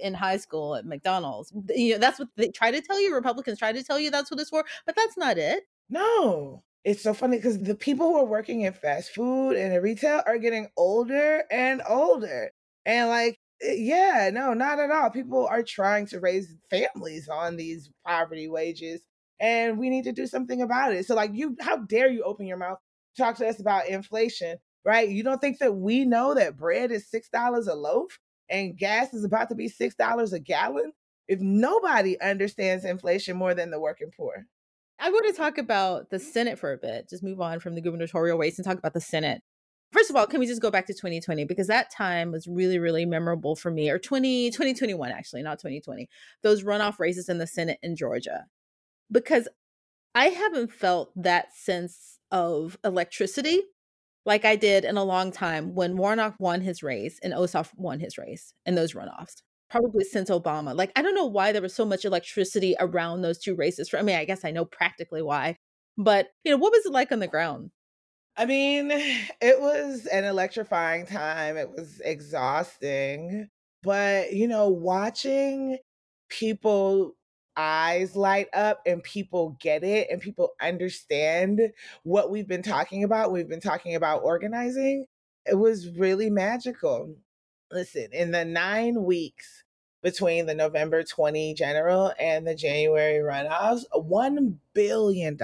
in 0.00 0.14
high 0.14 0.36
school 0.36 0.74
at 0.74 0.86
McDonald's. 0.86 1.52
You 1.68 1.94
know, 1.94 1.98
that's 1.98 2.18
what 2.18 2.28
they 2.36 2.48
try 2.48 2.70
to 2.70 2.80
tell 2.80 3.00
you. 3.00 3.14
Republicans 3.14 3.58
try 3.58 3.72
to 3.72 3.82
tell 3.82 3.98
you 3.98 4.10
that's 4.10 4.30
what 4.30 4.40
it's 4.40 4.50
for, 4.50 4.64
but 4.86 4.96
that's 4.96 5.16
not 5.16 5.38
it. 5.38 5.64
No. 5.90 6.62
It's 6.84 7.02
so 7.02 7.14
funny 7.14 7.36
because 7.36 7.58
the 7.58 7.76
people 7.76 8.06
who 8.08 8.16
are 8.18 8.24
working 8.24 8.62
in 8.62 8.72
fast 8.72 9.10
food 9.14 9.52
and 9.56 9.72
in 9.72 9.82
retail 9.82 10.22
are 10.26 10.38
getting 10.38 10.68
older 10.76 11.44
and 11.50 11.80
older. 11.88 12.50
And 12.84 13.08
like, 13.08 13.38
eh, 13.62 13.74
yeah, 13.78 14.30
no, 14.32 14.52
not 14.52 14.80
at 14.80 14.90
all. 14.90 15.10
People 15.10 15.46
are 15.46 15.62
trying 15.62 16.06
to 16.06 16.18
raise 16.20 16.52
families 16.70 17.28
on 17.28 17.56
these 17.56 17.88
poverty 18.04 18.48
wages, 18.48 19.00
and 19.38 19.78
we 19.78 19.90
need 19.90 20.04
to 20.04 20.12
do 20.12 20.26
something 20.26 20.60
about 20.60 20.92
it. 20.92 21.06
So, 21.06 21.14
like, 21.14 21.30
you, 21.34 21.56
how 21.60 21.76
dare 21.76 22.10
you 22.10 22.24
open 22.24 22.46
your 22.46 22.56
mouth, 22.56 22.78
talk 23.16 23.36
to 23.36 23.46
us 23.46 23.60
about 23.60 23.86
inflation, 23.88 24.56
right? 24.84 25.08
You 25.08 25.22
don't 25.22 25.40
think 25.40 25.58
that 25.60 25.76
we 25.76 26.04
know 26.04 26.34
that 26.34 26.56
bread 26.56 26.90
is 26.90 27.08
$6 27.08 27.68
a 27.68 27.74
loaf 27.74 28.18
and 28.50 28.76
gas 28.76 29.14
is 29.14 29.24
about 29.24 29.48
to 29.50 29.54
be 29.54 29.68
$6 29.68 30.32
a 30.32 30.40
gallon? 30.40 30.92
If 31.28 31.38
nobody 31.40 32.20
understands 32.20 32.84
inflation 32.84 33.36
more 33.36 33.54
than 33.54 33.70
the 33.70 33.78
working 33.78 34.10
poor. 34.16 34.46
I 34.98 35.10
want 35.10 35.26
to 35.26 35.32
talk 35.32 35.58
about 35.58 36.10
the 36.10 36.18
Senate 36.18 36.58
for 36.58 36.72
a 36.72 36.78
bit. 36.78 37.08
Just 37.08 37.22
move 37.22 37.40
on 37.40 37.60
from 37.60 37.74
the 37.74 37.80
gubernatorial 37.80 38.38
race 38.38 38.58
and 38.58 38.64
talk 38.64 38.78
about 38.78 38.94
the 38.94 39.00
Senate. 39.00 39.42
First 39.92 40.10
of 40.10 40.16
all, 40.16 40.26
can 40.26 40.40
we 40.40 40.46
just 40.46 40.62
go 40.62 40.70
back 40.70 40.86
to 40.86 40.94
2020 40.94 41.44
because 41.44 41.66
that 41.66 41.90
time 41.90 42.32
was 42.32 42.46
really 42.46 42.78
really 42.78 43.04
memorable 43.04 43.54
for 43.54 43.70
me 43.70 43.90
or 43.90 43.98
20 43.98 44.50
2021 44.50 45.10
actually, 45.10 45.42
not 45.42 45.58
2020. 45.58 46.08
Those 46.42 46.62
runoff 46.62 46.98
races 46.98 47.28
in 47.28 47.38
the 47.38 47.46
Senate 47.46 47.78
in 47.82 47.96
Georgia. 47.96 48.46
Because 49.10 49.48
I 50.14 50.26
haven't 50.26 50.72
felt 50.72 51.10
that 51.16 51.54
sense 51.54 52.18
of 52.30 52.78
electricity 52.84 53.62
like 54.24 54.44
I 54.44 54.56
did 54.56 54.84
in 54.84 54.96
a 54.96 55.04
long 55.04 55.32
time 55.32 55.74
when 55.74 55.96
Warnock 55.96 56.36
won 56.38 56.60
his 56.60 56.82
race 56.82 57.18
and 57.22 57.32
Ossoff 57.32 57.70
won 57.76 58.00
his 58.00 58.16
race 58.16 58.54
in 58.64 58.74
those 58.74 58.94
runoffs 58.94 59.42
probably 59.72 60.04
since 60.04 60.28
Obama. 60.28 60.76
Like, 60.76 60.92
I 60.94 61.02
don't 61.02 61.14
know 61.14 61.26
why 61.26 61.50
there 61.50 61.62
was 61.62 61.74
so 61.74 61.86
much 61.86 62.04
electricity 62.04 62.76
around 62.78 63.22
those 63.22 63.38
two 63.38 63.56
races. 63.56 63.88
For 63.88 63.98
I 63.98 64.02
mean, 64.02 64.16
I 64.16 64.26
guess 64.26 64.44
I 64.44 64.50
know 64.50 64.66
practically 64.66 65.22
why, 65.22 65.56
but 65.96 66.28
you 66.44 66.52
know, 66.52 66.58
what 66.58 66.72
was 66.72 66.84
it 66.84 66.92
like 66.92 67.10
on 67.10 67.20
the 67.20 67.26
ground? 67.26 67.70
I 68.36 68.44
mean, 68.44 68.90
it 69.40 69.60
was 69.60 70.06
an 70.06 70.24
electrifying 70.24 71.06
time. 71.06 71.56
It 71.56 71.70
was 71.70 72.00
exhausting, 72.04 73.48
but 73.82 74.34
you 74.34 74.46
know, 74.46 74.68
watching 74.68 75.78
people 76.28 77.14
eyes 77.56 78.14
light 78.14 78.48
up 78.54 78.80
and 78.86 79.02
people 79.02 79.56
get 79.60 79.84
it 79.84 80.08
and 80.10 80.20
people 80.20 80.50
understand 80.60 81.60
what 82.02 82.30
we've 82.30 82.48
been 82.48 82.62
talking 82.62 83.04
about. 83.04 83.32
We've 83.32 83.48
been 83.48 83.60
talking 83.60 83.94
about 83.94 84.22
organizing. 84.22 85.06
It 85.46 85.54
was 85.54 85.88
really 85.96 86.28
magical 86.28 87.16
listen, 87.72 88.08
in 88.12 88.30
the 88.30 88.44
nine 88.44 89.04
weeks 89.04 89.64
between 90.02 90.46
the 90.46 90.54
November 90.54 91.02
20 91.02 91.54
general 91.54 92.12
and 92.18 92.46
the 92.46 92.54
January 92.54 93.18
runoffs, 93.18 93.84
$1 93.94 94.56
billion 94.74 95.38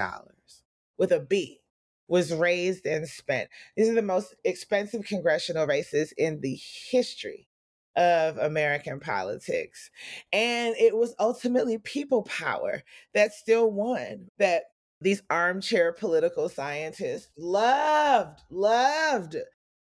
with 0.97 1.11
a 1.11 1.19
B 1.19 1.61
was 2.07 2.33
raised 2.33 2.85
and 2.85 3.07
spent. 3.07 3.49
These 3.75 3.89
are 3.89 3.95
the 3.95 4.01
most 4.01 4.35
expensive 4.43 5.05
congressional 5.05 5.67
races 5.67 6.11
in 6.17 6.41
the 6.41 6.59
history 6.91 7.47
of 7.95 8.37
American 8.37 8.99
politics. 8.99 9.89
And 10.33 10.75
it 10.77 10.95
was 10.95 11.15
ultimately 11.19 11.77
people 11.77 12.23
power 12.23 12.83
that 13.13 13.33
still 13.33 13.71
won, 13.71 14.29
that 14.39 14.63
these 15.01 15.21
armchair 15.29 15.93
political 15.93 16.49
scientists 16.49 17.29
loved, 17.37 18.41
loved 18.49 19.37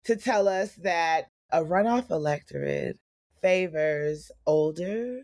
to 0.05 0.17
tell 0.17 0.49
us 0.49 0.75
that 0.77 1.32
a 1.53 1.63
runoff 1.63 2.11
electorate 2.11 2.99
favors 3.41 4.31
older, 4.47 5.23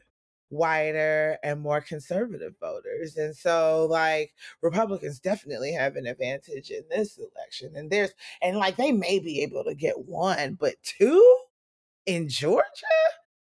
whiter, 0.50 1.38
and 1.42 1.60
more 1.60 1.80
conservative 1.80 2.54
voters. 2.60 3.16
And 3.16 3.34
so, 3.36 3.86
like, 3.90 4.32
Republicans 4.62 5.20
definitely 5.20 5.72
have 5.72 5.96
an 5.96 6.06
advantage 6.06 6.70
in 6.70 6.82
this 6.90 7.18
election. 7.18 7.74
And 7.76 7.90
there's, 7.90 8.10
and 8.42 8.56
like, 8.56 8.76
they 8.76 8.92
may 8.92 9.18
be 9.18 9.42
able 9.42 9.64
to 9.64 9.74
get 9.74 10.06
one, 10.06 10.56
but 10.60 10.74
two 10.82 11.38
in 12.06 12.28
Georgia? 12.28 12.64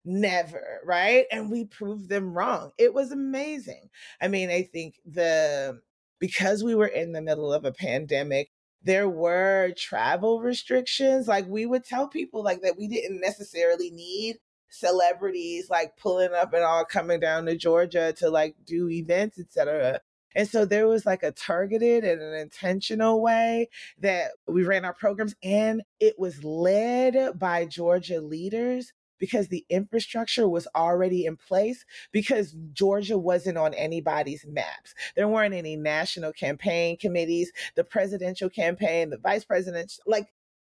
Never, 0.05 0.81
right? 0.85 1.27
And 1.31 1.51
we 1.51 1.67
proved 1.67 2.09
them 2.09 2.33
wrong. 2.33 2.73
It 2.79 2.95
was 2.95 3.13
amazing. 3.13 3.91
I 4.21 4.29
mean, 4.29 4.51
I 4.51 4.63
think 4.63 4.97
the, 5.05 5.81
because 6.19 6.65
we 6.65 6.75
were 6.75 6.87
in 6.87 7.13
the 7.13 7.23
middle 7.23 7.53
of 7.53 7.65
a 7.65 7.73
pandemic, 7.73 8.51
there 8.83 9.09
were 9.09 9.73
travel 9.77 10.41
restrictions. 10.41 11.29
Like 11.29 11.47
we 11.49 11.67
would 11.67 11.85
tell 11.85 12.09
people 12.09 12.43
like 12.43 12.63
that 12.63 12.79
we 12.79 12.89
didn't 12.89 13.21
necessarily 13.21 13.91
need 13.91 14.39
celebrities 14.71 15.71
like 15.71 15.97
pulling 15.97 16.33
up 16.35 16.53
and 16.53 16.63
all 16.63 16.85
coming 16.85 17.21
down 17.21 17.47
to 17.47 17.57
Georgia 17.57 18.13
to 18.19 18.31
like 18.31 18.55
do 18.65 18.89
events, 18.89 19.39
etc. 19.39 20.01
And 20.35 20.49
so 20.49 20.65
there 20.65 20.87
was 20.87 21.07
like 21.07 21.23
a 21.23 21.33
targeted 21.33 22.05
and 22.05 22.21
an 22.21 22.35
intentional 22.35 23.21
way 23.23 23.71
that 24.01 24.33
we 24.47 24.63
ran 24.63 24.85
our 24.85 24.95
programs, 24.95 25.35
and 25.43 25.83
it 26.01 26.19
was 26.19 26.45
led 26.45 27.39
by 27.39 27.65
Georgia 27.65 28.21
leaders 28.21 28.93
because 29.19 29.49
the 29.49 29.65
infrastructure 29.69 30.49
was 30.49 30.67
already 30.75 31.27
in 31.27 31.37
place 31.37 31.85
because 32.13 32.55
Georgia 32.73 33.19
wasn't 33.19 33.59
on 33.59 33.75
anybody's 33.75 34.47
maps. 34.47 34.95
There 35.17 35.29
weren't 35.29 35.55
any 35.55 35.77
national 35.77 36.33
campaign 36.33 36.97
committees, 36.97 37.53
the 37.75 37.85
presidential 37.85 38.51
campaign, 38.51 39.11
the 39.11 39.19
vice 39.19 39.45
president, 39.45 39.99
like 40.07 40.29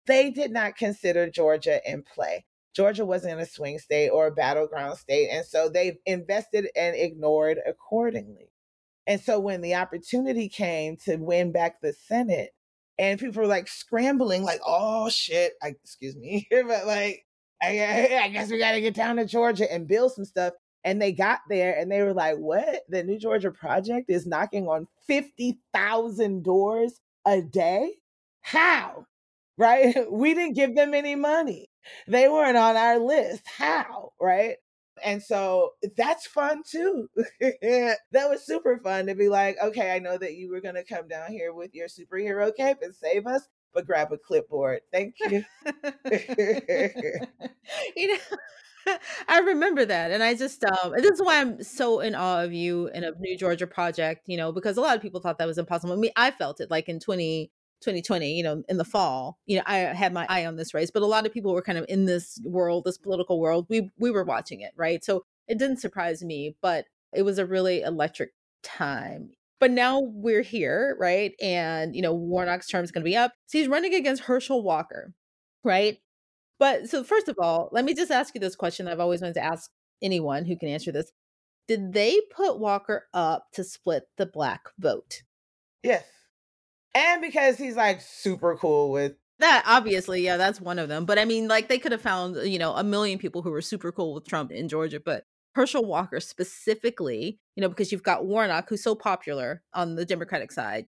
they 0.06 0.30
did 0.30 0.52
not 0.52 0.76
consider 0.76 1.28
Georgia 1.28 1.80
in 1.84 2.02
play. 2.02 2.44
Georgia 2.74 3.06
wasn't 3.06 3.40
a 3.40 3.46
swing 3.46 3.78
state 3.78 4.10
or 4.10 4.26
a 4.26 4.32
battleground 4.32 4.98
state. 4.98 5.30
And 5.30 5.46
so 5.46 5.68
they 5.68 5.98
invested 6.04 6.68
and 6.76 6.94
ignored 6.94 7.58
accordingly. 7.66 8.50
And 9.06 9.20
so 9.20 9.40
when 9.40 9.62
the 9.62 9.76
opportunity 9.76 10.48
came 10.48 10.96
to 11.04 11.16
win 11.16 11.52
back 11.52 11.80
the 11.80 11.92
Senate, 11.92 12.50
and 12.98 13.20
people 13.20 13.42
were 13.42 13.48
like 13.48 13.68
scrambling, 13.68 14.42
like, 14.42 14.60
oh 14.64 15.08
shit, 15.08 15.52
I, 15.62 15.74
excuse 15.82 16.16
me, 16.16 16.48
but 16.50 16.86
like, 16.86 17.25
I, 17.62 18.28
guess 18.32 18.50
we 18.50 18.58
got 18.58 18.72
to 18.72 18.80
get 18.80 18.94
down 18.94 19.16
to 19.16 19.24
Georgia 19.24 19.72
and 19.72 19.88
build 19.88 20.12
some 20.12 20.24
stuff. 20.24 20.54
And 20.84 21.02
they 21.02 21.12
got 21.12 21.40
there 21.48 21.76
and 21.76 21.90
they 21.90 22.02
were 22.02 22.14
like, 22.14 22.36
what? 22.36 22.82
The 22.88 23.02
New 23.02 23.18
Georgia 23.18 23.50
Project 23.50 24.08
is 24.08 24.26
knocking 24.26 24.68
on 24.68 24.86
50,000 25.08 26.44
doors 26.44 27.00
a 27.26 27.42
day? 27.42 27.94
How? 28.42 29.06
Right? 29.58 29.96
We 30.10 30.34
didn't 30.34 30.54
give 30.54 30.76
them 30.76 30.94
any 30.94 31.16
money. 31.16 31.68
They 32.06 32.28
weren't 32.28 32.56
on 32.56 32.76
our 32.76 32.98
list. 32.98 33.42
How? 33.46 34.12
Right? 34.20 34.56
And 35.02 35.22
so 35.22 35.72
that's 35.96 36.26
fun 36.26 36.62
too. 36.68 37.08
that 37.40 37.98
was 38.12 38.44
super 38.44 38.78
fun 38.78 39.06
to 39.06 39.14
be 39.14 39.28
like, 39.28 39.56
okay, 39.62 39.92
I 39.92 39.98
know 39.98 40.16
that 40.16 40.34
you 40.34 40.50
were 40.50 40.60
going 40.60 40.74
to 40.74 40.84
come 40.84 41.08
down 41.08 41.30
here 41.30 41.52
with 41.52 41.74
your 41.74 41.88
superhero 41.88 42.54
cape 42.54 42.78
and 42.82 42.94
save 42.94 43.26
us 43.26 43.48
but 43.76 43.86
grab 43.86 44.10
a 44.10 44.18
clipboard. 44.18 44.80
Thank 44.90 45.14
you. 45.20 45.44
you 47.96 48.08
know, 48.08 48.18
I 49.28 49.40
remember 49.40 49.84
that. 49.84 50.10
And 50.10 50.22
I 50.22 50.34
just, 50.34 50.64
um, 50.64 50.92
this 50.96 51.12
is 51.12 51.22
why 51.22 51.40
I'm 51.40 51.62
so 51.62 52.00
in 52.00 52.14
awe 52.14 52.42
of 52.42 52.52
you 52.52 52.88
and 52.94 53.04
of 53.04 53.20
New 53.20 53.36
Georgia 53.36 53.66
Project, 53.66 54.22
you 54.26 54.36
know, 54.36 54.50
because 54.50 54.76
a 54.76 54.80
lot 54.80 54.96
of 54.96 55.02
people 55.02 55.20
thought 55.20 55.38
that 55.38 55.46
was 55.46 55.58
impossible. 55.58 55.92
I 55.92 55.96
mean, 55.96 56.12
I 56.16 56.30
felt 56.30 56.60
it 56.60 56.70
like 56.70 56.88
in 56.88 57.00
20, 57.00 57.50
2020, 57.82 58.32
you 58.32 58.42
know, 58.42 58.62
in 58.68 58.78
the 58.78 58.84
fall, 58.84 59.38
you 59.46 59.58
know, 59.58 59.62
I 59.66 59.76
had 59.76 60.12
my 60.12 60.26
eye 60.28 60.46
on 60.46 60.56
this 60.56 60.74
race, 60.74 60.90
but 60.90 61.02
a 61.02 61.06
lot 61.06 61.26
of 61.26 61.32
people 61.32 61.52
were 61.52 61.62
kind 61.62 61.78
of 61.78 61.84
in 61.88 62.06
this 62.06 62.40
world, 62.44 62.84
this 62.84 62.98
political 62.98 63.38
world. 63.38 63.66
We, 63.68 63.90
we 63.98 64.10
were 64.10 64.24
watching 64.24 64.60
it, 64.60 64.72
right? 64.76 65.04
So 65.04 65.24
it 65.48 65.58
didn't 65.58 65.78
surprise 65.78 66.24
me, 66.24 66.56
but 66.62 66.86
it 67.12 67.22
was 67.22 67.38
a 67.38 67.46
really 67.46 67.82
electric 67.82 68.30
time. 68.62 69.30
But 69.58 69.70
now 69.70 70.00
we're 70.00 70.42
here, 70.42 70.96
right? 71.00 71.32
And, 71.40 71.96
you 71.96 72.02
know, 72.02 72.12
Warnock's 72.12 72.68
term 72.68 72.84
is 72.84 72.92
going 72.92 73.02
to 73.04 73.10
be 73.10 73.16
up. 73.16 73.32
So 73.46 73.58
he's 73.58 73.68
running 73.68 73.94
against 73.94 74.24
Herschel 74.24 74.62
Walker, 74.62 75.14
right? 75.64 75.98
But 76.58 76.88
so 76.88 77.04
first 77.04 77.28
of 77.28 77.36
all, 77.38 77.68
let 77.72 77.84
me 77.84 77.94
just 77.94 78.10
ask 78.10 78.34
you 78.34 78.40
this 78.40 78.56
question 78.56 78.88
I've 78.88 79.00
always 79.00 79.20
wanted 79.20 79.34
to 79.34 79.44
ask 79.44 79.70
anyone 80.02 80.44
who 80.44 80.56
can 80.56 80.68
answer 80.68 80.92
this. 80.92 81.10
Did 81.68 81.92
they 81.92 82.20
put 82.34 82.58
Walker 82.58 83.06
up 83.12 83.46
to 83.54 83.64
split 83.64 84.04
the 84.16 84.26
black 84.26 84.68
vote? 84.78 85.22
Yes. 85.82 86.04
And 86.94 87.20
because 87.20 87.58
he's 87.58 87.76
like 87.76 88.00
super 88.00 88.56
cool 88.56 88.90
with 88.90 89.14
that 89.38 89.64
obviously, 89.66 90.22
yeah, 90.22 90.36
that's 90.36 90.60
one 90.60 90.78
of 90.78 90.88
them. 90.88 91.04
But 91.04 91.18
I 91.18 91.24
mean, 91.24 91.48
like 91.48 91.68
they 91.68 91.78
could 91.78 91.92
have 91.92 92.00
found, 92.00 92.36
you 92.48 92.58
know, 92.58 92.72
a 92.72 92.84
million 92.84 93.18
people 93.18 93.42
who 93.42 93.50
were 93.50 93.60
super 93.60 93.92
cool 93.92 94.14
with 94.14 94.26
Trump 94.26 94.50
in 94.50 94.68
Georgia, 94.68 95.00
but 95.00 95.24
Herschel 95.56 95.86
Walker 95.86 96.20
specifically, 96.20 97.38
you 97.54 97.62
know, 97.62 97.70
because 97.70 97.90
you've 97.90 98.02
got 98.02 98.26
Warnock, 98.26 98.68
who's 98.68 98.82
so 98.82 98.94
popular 98.94 99.62
on 99.72 99.94
the 99.94 100.04
Democratic 100.04 100.52
side. 100.52 100.86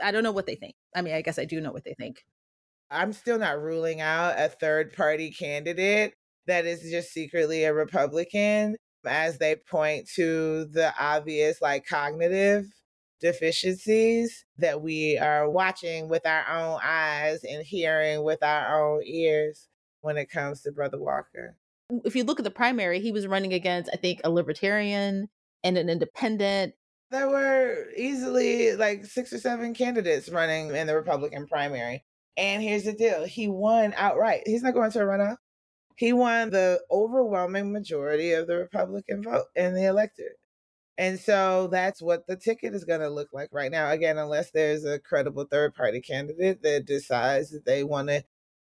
I 0.00 0.12
don't 0.12 0.22
know 0.22 0.30
what 0.30 0.46
they 0.46 0.54
think. 0.54 0.76
I 0.94 1.02
mean, 1.02 1.14
I 1.14 1.20
guess 1.20 1.36
I 1.36 1.44
do 1.44 1.60
know 1.60 1.72
what 1.72 1.82
they 1.82 1.94
think. 1.94 2.24
I'm 2.92 3.12
still 3.12 3.40
not 3.40 3.60
ruling 3.60 4.00
out 4.00 4.38
a 4.38 4.48
third 4.48 4.92
party 4.92 5.32
candidate 5.32 6.14
that 6.46 6.64
is 6.64 6.88
just 6.88 7.12
secretly 7.12 7.64
a 7.64 7.74
Republican 7.74 8.76
as 9.04 9.38
they 9.38 9.56
point 9.56 10.08
to 10.14 10.66
the 10.66 10.94
obvious, 10.96 11.60
like, 11.60 11.84
cognitive 11.84 12.66
deficiencies 13.20 14.44
that 14.58 14.80
we 14.80 15.18
are 15.18 15.50
watching 15.50 16.08
with 16.08 16.24
our 16.24 16.48
own 16.48 16.78
eyes 16.84 17.42
and 17.42 17.66
hearing 17.66 18.22
with 18.22 18.44
our 18.44 18.80
own 18.80 19.02
ears 19.04 19.66
when 20.02 20.16
it 20.16 20.30
comes 20.30 20.60
to 20.62 20.70
Brother 20.70 21.00
Walker. 21.00 21.56
If 22.04 22.16
you 22.16 22.24
look 22.24 22.40
at 22.40 22.44
the 22.44 22.50
primary, 22.50 23.00
he 23.00 23.12
was 23.12 23.26
running 23.26 23.52
against, 23.52 23.90
I 23.92 23.96
think, 23.96 24.20
a 24.24 24.30
libertarian 24.30 25.28
and 25.62 25.78
an 25.78 25.88
independent. 25.88 26.74
There 27.10 27.28
were 27.28 27.86
easily 27.96 28.74
like 28.76 29.04
six 29.04 29.32
or 29.32 29.38
seven 29.38 29.74
candidates 29.74 30.28
running 30.28 30.74
in 30.74 30.86
the 30.86 30.96
Republican 30.96 31.46
primary. 31.46 32.04
And 32.36 32.62
here's 32.62 32.84
the 32.84 32.92
deal 32.92 33.24
he 33.24 33.48
won 33.48 33.94
outright. 33.96 34.42
He's 34.46 34.62
not 34.62 34.74
going 34.74 34.90
to 34.90 35.00
a 35.00 35.04
runoff. 35.04 35.36
He 35.96 36.12
won 36.12 36.50
the 36.50 36.80
overwhelming 36.90 37.72
majority 37.72 38.32
of 38.32 38.48
the 38.48 38.56
Republican 38.56 39.22
vote 39.22 39.46
in 39.54 39.74
the 39.74 39.84
electorate. 39.84 40.38
And 40.98 41.18
so 41.18 41.68
that's 41.68 42.00
what 42.00 42.26
the 42.26 42.36
ticket 42.36 42.74
is 42.74 42.84
going 42.84 43.00
to 43.00 43.08
look 43.08 43.28
like 43.32 43.48
right 43.52 43.70
now. 43.70 43.90
Again, 43.90 44.18
unless 44.18 44.50
there's 44.50 44.84
a 44.84 44.98
credible 44.98 45.44
third 45.44 45.74
party 45.74 46.00
candidate 46.00 46.62
that 46.62 46.86
decides 46.86 47.50
that 47.50 47.64
they 47.64 47.84
want 47.84 48.08
to 48.08 48.24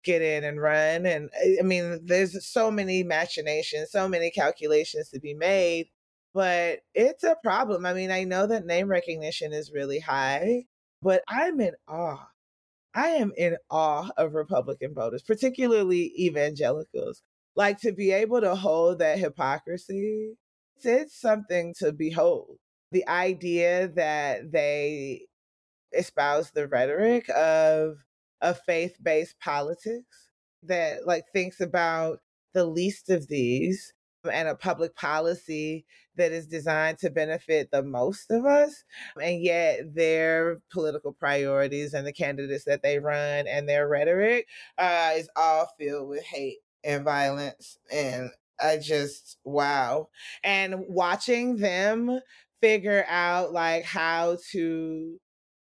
get 0.04 0.22
in 0.22 0.44
and 0.44 0.62
run. 0.62 1.06
And 1.06 1.30
eh, 1.42 1.58
I 1.60 1.64
mean, 1.64 2.00
there's 2.06 2.46
so 2.46 2.72
many 2.72 3.04
machinations, 3.04 3.92
so 3.92 4.08
many 4.08 4.32
calculations 4.32 5.10
to 5.10 5.20
be 5.20 5.34
made, 5.34 5.88
but 6.34 6.80
it's 6.94 7.24
a 7.24 7.38
problem. 7.44 7.86
I 7.86 7.94
mean, 7.94 8.12
I 8.12 8.24
know 8.24 8.48
that 8.48 8.66
name 8.66 8.88
recognition 8.88 9.54
is 9.54 9.72
really 9.74 10.00
high, 10.00 10.66
but 11.02 11.24
I'm 11.28 11.60
in 11.60 11.74
awe. 11.88 12.28
I 12.96 13.10
am 13.10 13.32
in 13.38 13.58
awe 13.72 14.10
of 14.18 14.34
Republican 14.34 14.94
voters, 14.94 15.24
particularly 15.24 16.14
evangelicals. 16.20 17.22
Like 17.56 17.80
to 17.82 17.92
be 17.92 18.12
able 18.12 18.42
to 18.42 18.56
hold 18.56 19.00
that 19.00 19.20
hypocrisy 19.20 20.36
it's 20.86 21.20
something 21.20 21.74
to 21.80 21.92
behold. 21.92 22.58
The 22.92 23.08
idea 23.08 23.88
that 23.90 24.52
they 24.52 25.28
espouse 25.98 26.52
the 26.52 26.68
rhetoric 26.68 27.30
of 27.30 27.98
a 28.44 28.54
faith-based 28.54 29.40
politics 29.40 30.30
that 30.62 31.08
like 31.08 31.24
thinks 31.34 31.60
about 31.60 32.20
the 32.54 32.66
least 32.66 33.10
of 33.10 33.28
these 33.28 33.94
and 34.32 34.48
a 34.48 34.56
public 34.56 34.96
policy 34.96 35.86
that 36.16 36.32
is 36.32 36.46
designed 36.46 36.98
to 37.00 37.10
benefit 37.10 37.70
the 37.72 37.82
most 37.82 38.30
of 38.30 38.46
us. 38.46 38.84
And 39.22 39.42
yet 39.42 39.96
their 39.96 40.62
political 40.72 41.14
priorities 41.14 41.94
and 41.94 42.06
the 42.06 42.14
candidates 42.14 42.66
that 42.66 42.84
they 42.84 43.00
run 43.00 43.48
and 43.48 43.68
their 43.68 43.88
rhetoric 43.88 44.48
uh, 44.78 45.12
is 45.16 45.30
all 45.36 45.68
filled 45.80 46.10
with 46.10 46.24
hate 46.24 46.60
and 46.84 47.04
violence 47.04 47.78
and 47.92 48.30
I 48.62 48.78
just 48.78 49.38
wow. 49.44 50.10
And 50.44 50.76
watching 50.88 51.58
them 51.58 52.20
figure 52.62 53.04
out 53.10 53.52
like 53.52 53.84
how 53.84 54.38
to 54.52 55.18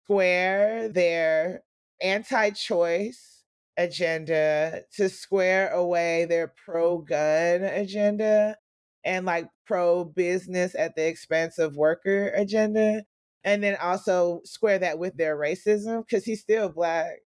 square 0.04 0.88
their 0.88 1.62
anti-choice 2.04 3.42
agenda 3.76 4.82
to 4.92 5.08
square 5.08 5.70
away 5.70 6.26
their 6.26 6.48
mm-hmm. 6.48 6.72
pro-gun 6.72 7.64
agenda 7.64 8.56
and 9.04 9.26
like 9.26 9.48
pro-business 9.66 10.74
at 10.78 10.94
the 10.94 11.06
expense 11.06 11.58
of 11.58 11.76
worker 11.76 12.28
agenda 12.36 13.02
and 13.42 13.62
then 13.62 13.76
also 13.82 14.40
square 14.44 14.78
that 14.78 14.98
with 14.98 15.16
their 15.16 15.36
racism 15.36 16.04
because 16.06 16.24
he's 16.24 16.40
still 16.40 16.68
black 16.68 17.16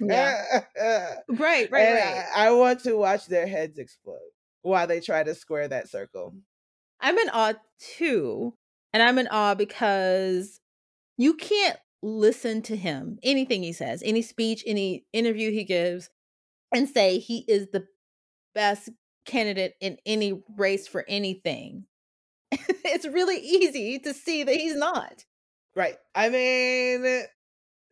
yeah. 0.00 0.36
right 1.28 1.70
right 1.70 1.70
and 1.70 1.70
right 1.70 2.24
I, 2.34 2.46
I 2.46 2.50
want 2.52 2.82
to 2.84 2.96
watch 2.96 3.26
their 3.26 3.46
heads 3.46 3.78
explode 3.78 4.18
while 4.62 4.86
they 4.86 5.00
try 5.00 5.22
to 5.22 5.34
square 5.34 5.68
that 5.68 5.88
circle. 5.88 6.34
I'm 7.00 7.18
in 7.18 7.28
awe 7.30 7.54
too. 7.96 8.54
And 8.92 9.02
I'm 9.02 9.18
in 9.18 9.28
awe 9.28 9.54
because 9.54 10.60
you 11.16 11.34
can't 11.34 11.78
listen 12.02 12.62
to 12.62 12.76
him, 12.76 13.18
anything 13.22 13.62
he 13.62 13.72
says, 13.72 14.02
any 14.04 14.22
speech, 14.22 14.62
any 14.66 15.06
interview 15.12 15.50
he 15.50 15.64
gives, 15.64 16.10
and 16.72 16.88
say 16.88 17.18
he 17.18 17.44
is 17.48 17.68
the 17.72 17.86
best 18.54 18.90
candidate 19.24 19.74
in 19.80 19.98
any 20.04 20.42
race 20.56 20.88
for 20.88 21.04
anything. 21.08 21.84
it's 22.50 23.06
really 23.06 23.38
easy 23.38 23.98
to 24.00 24.12
see 24.12 24.42
that 24.42 24.54
he's 24.54 24.76
not. 24.76 25.24
Right. 25.74 25.96
I 26.14 26.28
mean, 26.28 27.24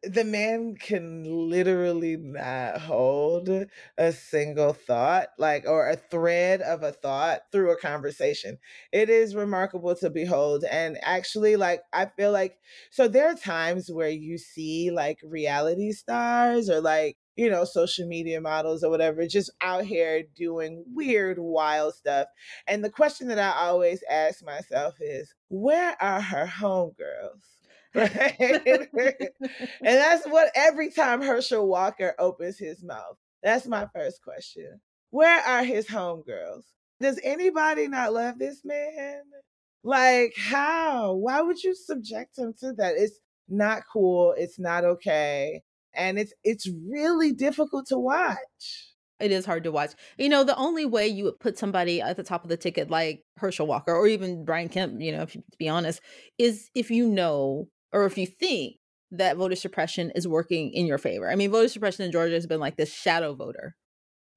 the 0.02 0.24
man 0.24 0.74
can 0.74 1.24
literally 1.50 2.16
not 2.16 2.80
hold 2.80 3.50
a 3.98 4.12
single 4.12 4.72
thought 4.72 5.28
like 5.38 5.64
or 5.66 5.88
a 5.90 5.96
thread 5.96 6.62
of 6.62 6.82
a 6.82 6.92
thought 6.92 7.42
through 7.52 7.70
a 7.70 7.76
conversation 7.76 8.56
it 8.92 9.10
is 9.10 9.34
remarkable 9.34 9.94
to 9.94 10.08
behold 10.08 10.64
and 10.64 10.96
actually 11.02 11.54
like 11.56 11.82
i 11.92 12.06
feel 12.06 12.32
like 12.32 12.58
so 12.90 13.08
there 13.08 13.28
are 13.28 13.34
times 13.34 13.90
where 13.92 14.08
you 14.08 14.38
see 14.38 14.90
like 14.90 15.18
reality 15.22 15.92
stars 15.92 16.70
or 16.70 16.80
like 16.80 17.18
you 17.36 17.50
know 17.50 17.64
social 17.64 18.06
media 18.06 18.40
models 18.40 18.82
or 18.82 18.90
whatever 18.90 19.26
just 19.26 19.50
out 19.60 19.84
here 19.84 20.22
doing 20.34 20.82
weird 20.94 21.38
wild 21.38 21.94
stuff 21.94 22.26
and 22.66 22.82
the 22.82 22.90
question 22.90 23.28
that 23.28 23.38
i 23.38 23.66
always 23.66 24.02
ask 24.10 24.42
myself 24.44 24.94
is 25.00 25.34
where 25.48 25.96
are 26.00 26.20
her 26.20 26.46
homegirls? 26.46 27.59
and 27.94 28.88
that's 29.82 30.26
what 30.26 30.50
every 30.54 30.90
time 30.90 31.22
Herschel 31.22 31.66
Walker 31.66 32.14
opens 32.18 32.58
his 32.58 32.82
mouth. 32.84 33.16
That's 33.42 33.66
my 33.66 33.86
first 33.94 34.22
question. 34.22 34.80
Where 35.10 35.40
are 35.40 35.64
his 35.64 35.86
homegirls? 35.86 36.62
Does 37.00 37.18
anybody 37.24 37.88
not 37.88 38.12
love 38.12 38.38
this 38.38 38.60
man? 38.64 39.22
Like, 39.82 40.34
how? 40.36 41.14
Why 41.14 41.40
would 41.40 41.62
you 41.62 41.74
subject 41.74 42.38
him 42.38 42.54
to 42.60 42.74
that? 42.74 42.94
It's 42.96 43.18
not 43.48 43.82
cool. 43.92 44.34
It's 44.36 44.58
not 44.58 44.84
okay. 44.84 45.62
And 45.94 46.18
it's 46.18 46.32
it's 46.44 46.68
really 46.88 47.32
difficult 47.32 47.86
to 47.88 47.98
watch. 47.98 48.36
It 49.18 49.32
is 49.32 49.44
hard 49.44 49.64
to 49.64 49.72
watch. 49.72 49.92
You 50.16 50.28
know, 50.28 50.44
the 50.44 50.56
only 50.56 50.86
way 50.86 51.08
you 51.08 51.24
would 51.24 51.40
put 51.40 51.58
somebody 51.58 52.00
at 52.00 52.16
the 52.16 52.22
top 52.22 52.44
of 52.44 52.50
the 52.50 52.56
ticket 52.56 52.90
like 52.90 53.22
Herschel 53.36 53.66
Walker 53.66 53.94
or 53.94 54.06
even 54.06 54.44
Brian 54.44 54.68
Kemp, 54.68 55.00
you 55.00 55.12
know, 55.12 55.22
if 55.22 55.32
to 55.32 55.42
be 55.58 55.68
honest, 55.68 56.00
is 56.38 56.70
if 56.74 56.90
you 56.90 57.08
know 57.08 57.68
or 57.92 58.06
if 58.06 58.16
you 58.18 58.26
think 58.26 58.76
that 59.12 59.36
voter 59.36 59.56
suppression 59.56 60.10
is 60.14 60.28
working 60.28 60.72
in 60.72 60.86
your 60.86 60.98
favor. 60.98 61.30
I 61.30 61.34
mean, 61.34 61.50
voter 61.50 61.68
suppression 61.68 62.04
in 62.04 62.12
Georgia 62.12 62.34
has 62.34 62.46
been 62.46 62.60
like 62.60 62.76
this 62.76 62.92
shadow 62.92 63.34
voter. 63.34 63.76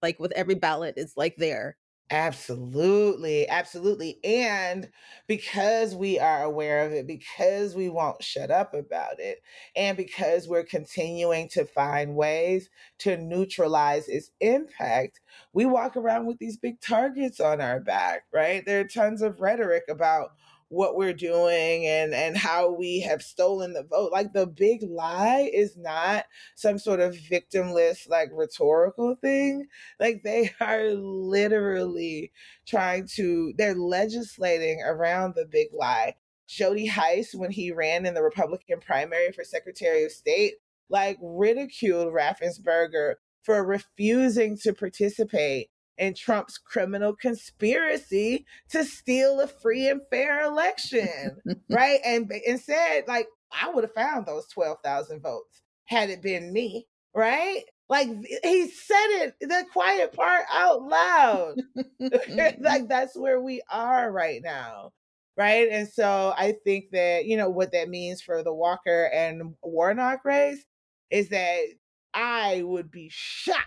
Like 0.02 0.20
with 0.20 0.32
every 0.34 0.56
ballot, 0.56 0.96
it's 0.98 1.16
like 1.16 1.36
there. 1.38 1.78
Absolutely, 2.12 3.48
absolutely. 3.48 4.20
And 4.24 4.90
because 5.26 5.96
we 5.96 6.20
are 6.20 6.44
aware 6.44 6.86
of 6.86 6.92
it, 6.92 7.08
because 7.08 7.76
we 7.76 7.90
won't 7.90 8.22
shut 8.22 8.52
up 8.52 8.74
about 8.74 9.20
it, 9.20 9.40
and 9.76 9.96
because 9.96 10.48
we're 10.48 10.66
continuing 10.66 11.48
to 11.50 11.66
find 11.66 12.16
ways 12.16 12.70
to 13.00 13.18
neutralize 13.18 14.10
its 14.10 14.32
impact, 14.42 15.22
we 15.54 15.66
walk 15.66 15.96
around 15.96 16.28
with 16.28 16.38
these 16.40 16.58
big 16.58 16.82
targets 16.82 17.40
on 17.40 17.62
our 17.62 17.80
back, 17.80 18.26
right? 18.34 18.64
There 18.66 18.82
are 18.82 18.88
tons 18.88 19.22
of 19.22 19.40
rhetoric 19.40 19.84
about 19.90 20.32
what 20.74 20.96
we're 20.96 21.14
doing 21.14 21.86
and 21.86 22.14
and 22.14 22.36
how 22.36 22.72
we 22.72 23.00
have 23.02 23.22
stolen 23.22 23.74
the 23.74 23.84
vote. 23.84 24.12
Like 24.12 24.34
the 24.34 24.48
big 24.48 24.82
lie 24.84 25.50
is 25.54 25.78
not 25.78 26.26
some 26.56 26.80
sort 26.80 27.00
of 27.00 27.16
victimless 27.16 28.10
like 28.10 28.30
rhetorical 28.34 29.16
thing. 29.16 29.68
Like 30.00 30.24
they 30.24 30.52
are 30.60 30.90
literally 30.94 32.32
trying 32.66 33.08
to 33.16 33.54
they're 33.58 33.76
legislating 33.76 34.82
around 34.82 35.36
the 35.36 35.46
big 35.46 35.68
lie. 35.74 36.16
Jody 36.48 36.88
hice 36.88 37.34
when 37.34 37.52
he 37.52 37.72
ran 37.72 38.06
in 38.06 38.14
the 38.14 38.24
republican 38.24 38.80
primary 38.80 39.32
for 39.32 39.44
secretary 39.44 40.04
of 40.04 40.12
state 40.12 40.56
like 40.90 41.18
ridiculed 41.22 42.14
raffensperger 42.14 43.16
for 43.44 43.66
refusing 43.66 44.58
to 44.58 44.74
participate 44.74 45.70
in 45.98 46.14
Trump's 46.14 46.58
criminal 46.58 47.16
conspiracy 47.16 48.46
to 48.70 48.84
steal 48.84 49.42
a 49.42 49.48
free 49.48 49.90
and 49.90 50.02
fair 50.10 50.44
election, 50.44 51.38
right? 51.70 52.00
And 52.06 52.32
and 52.48 52.60
said 52.60 53.04
like 53.08 53.28
I 53.62 53.70
would 53.70 53.84
have 53.84 53.94
found 53.94 54.26
those 54.26 54.48
12,000 54.48 55.22
votes 55.22 55.62
had 55.86 56.10
it 56.10 56.22
been 56.22 56.52
me, 56.52 56.88
right? 57.14 57.64
Like 57.90 58.08
he 58.44 58.68
said 58.70 59.08
it, 59.22 59.36
the 59.42 59.66
quiet 59.72 60.14
part 60.14 60.46
out 60.52 60.82
loud. 60.84 61.56
like 62.60 62.88
that's 62.88 63.16
where 63.18 63.42
we 63.42 63.62
are 63.70 64.12
right 64.12 64.42
now. 64.44 64.92
Right. 65.36 65.68
And 65.70 65.88
so 65.88 66.34
I 66.38 66.54
think 66.64 66.92
that, 66.92 67.26
you 67.26 67.38
know, 67.38 67.50
what 67.50 67.72
that 67.72 67.90
means 67.90 68.22
for 68.22 68.44
the 68.44 68.54
Walker 68.54 69.10
and 69.14 69.56
Warnock 69.64 70.24
race 70.26 70.64
is 71.10 71.30
that 71.30 71.60
I 72.14 72.62
would 72.64 72.92
be 72.92 73.10
shocked 73.12 73.60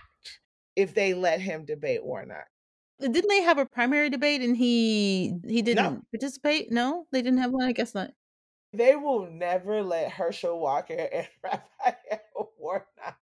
if 0.77 0.95
they 0.95 1.15
let 1.15 1.41
him 1.41 1.65
debate 1.65 2.05
Warnock. 2.05 2.47
Didn't 3.01 3.29
they 3.29 3.43
have 3.43 3.59
a 3.59 3.67
primary 3.67 4.09
debate 4.09 4.41
and 4.41 4.57
he 4.57 5.35
he 5.47 5.63
didn't 5.63 5.85
no. 5.85 6.01
participate? 6.13 6.71
No, 6.71 7.07
they 7.13 7.21
didn't 7.21 7.41
have 7.41 7.51
one. 7.51 7.67
I 7.67 7.73
guess 7.73 7.95
not. 7.95 8.11
They 8.73 8.97
will 8.97 9.31
never 9.31 9.83
let 9.83 10.13
Herschel 10.13 10.59
Walker 10.59 10.95
and 11.13 11.29
Raphael 11.43 12.53
Warnock 12.59 13.19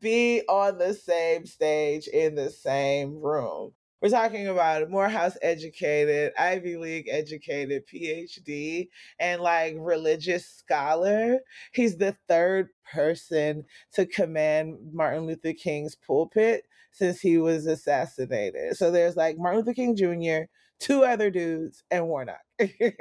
be 0.00 0.42
on 0.48 0.78
the 0.78 0.94
same 0.94 1.46
stage 1.46 2.06
in 2.06 2.34
the 2.34 2.50
same 2.50 3.20
room. 3.20 3.72
We're 4.00 4.10
talking 4.10 4.46
about 4.46 4.90
Morehouse 4.90 5.36
educated, 5.42 6.32
Ivy 6.38 6.76
League 6.76 7.08
educated 7.10 7.82
PhD 7.92 8.88
and 9.18 9.42
like 9.42 9.74
religious 9.76 10.46
scholar. 10.46 11.38
He's 11.72 11.96
the 11.96 12.16
third 12.28 12.68
person 12.92 13.64
to 13.94 14.06
command 14.06 14.76
Martin 14.92 15.26
Luther 15.26 15.52
King's 15.52 15.96
pulpit 15.96 16.64
since 16.92 17.20
he 17.20 17.38
was 17.38 17.66
assassinated. 17.66 18.76
So 18.76 18.90
there's 18.90 19.16
like 19.16 19.36
Martin 19.36 19.60
Luther 19.60 19.74
King 19.74 19.96
Jr., 19.96 20.46
two 20.78 21.04
other 21.04 21.30
dudes, 21.30 21.82
and 21.90 22.06
Warnock. 22.06 22.38
yeah. 22.58 22.92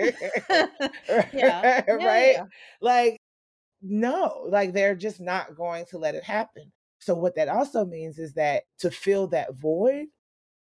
yeah. 1.34 1.84
right? 1.92 2.34
Yeah. 2.34 2.44
Like, 2.82 3.22
no, 3.84 4.48
like 4.50 4.74
they're 4.74 4.96
just 4.96 5.22
not 5.22 5.56
going 5.56 5.86
to 5.92 6.00
let 6.00 6.16
it 6.16 6.24
happen. 6.24 6.72
So, 7.00 7.14
what 7.14 7.36
that 7.36 7.48
also 7.48 7.86
means 7.86 8.18
is 8.18 8.34
that 8.34 8.64
to 8.80 8.90
fill 8.90 9.28
that 9.28 9.56
void, 9.56 10.08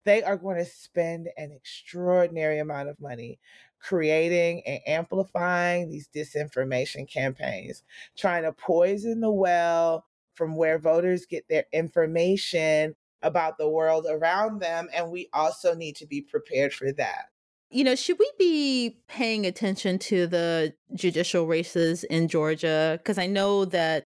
they 0.07 0.23
are 0.23 0.37
going 0.37 0.55
to 0.55 0.65
spend 0.65 1.27
an 1.35 1.51
extraordinary 1.51 2.59
amount 2.59 2.87
of 2.87 2.99
money 3.01 3.37
creating 3.79 4.63
and 4.65 4.79
amplifying 4.87 5.89
these 5.89 6.07
disinformation 6.07 7.11
campaigns, 7.11 7.83
trying 8.17 8.43
to 8.43 8.53
poison 8.53 9.19
the 9.19 9.29
well 9.29 10.05
from 10.33 10.55
where 10.55 10.79
voters 10.79 11.25
get 11.25 11.43
their 11.49 11.65
information 11.73 12.95
about 13.21 13.57
the 13.57 13.67
world 13.67 14.07
around 14.09 14.59
them. 14.59 14.87
And 14.93 15.11
we 15.11 15.27
also 15.33 15.75
need 15.75 15.97
to 15.97 16.07
be 16.07 16.21
prepared 16.21 16.73
for 16.73 16.93
that. 16.93 17.25
You 17.69 17.83
know, 17.83 17.95
should 17.95 18.17
we 18.17 18.31
be 18.39 19.01
paying 19.09 19.45
attention 19.45 19.99
to 19.99 20.25
the 20.25 20.73
judicial 20.95 21.47
races 21.47 22.05
in 22.05 22.29
Georgia? 22.29 22.97
Because 22.97 23.17
I 23.17 23.27
know 23.27 23.65
that 23.65 24.05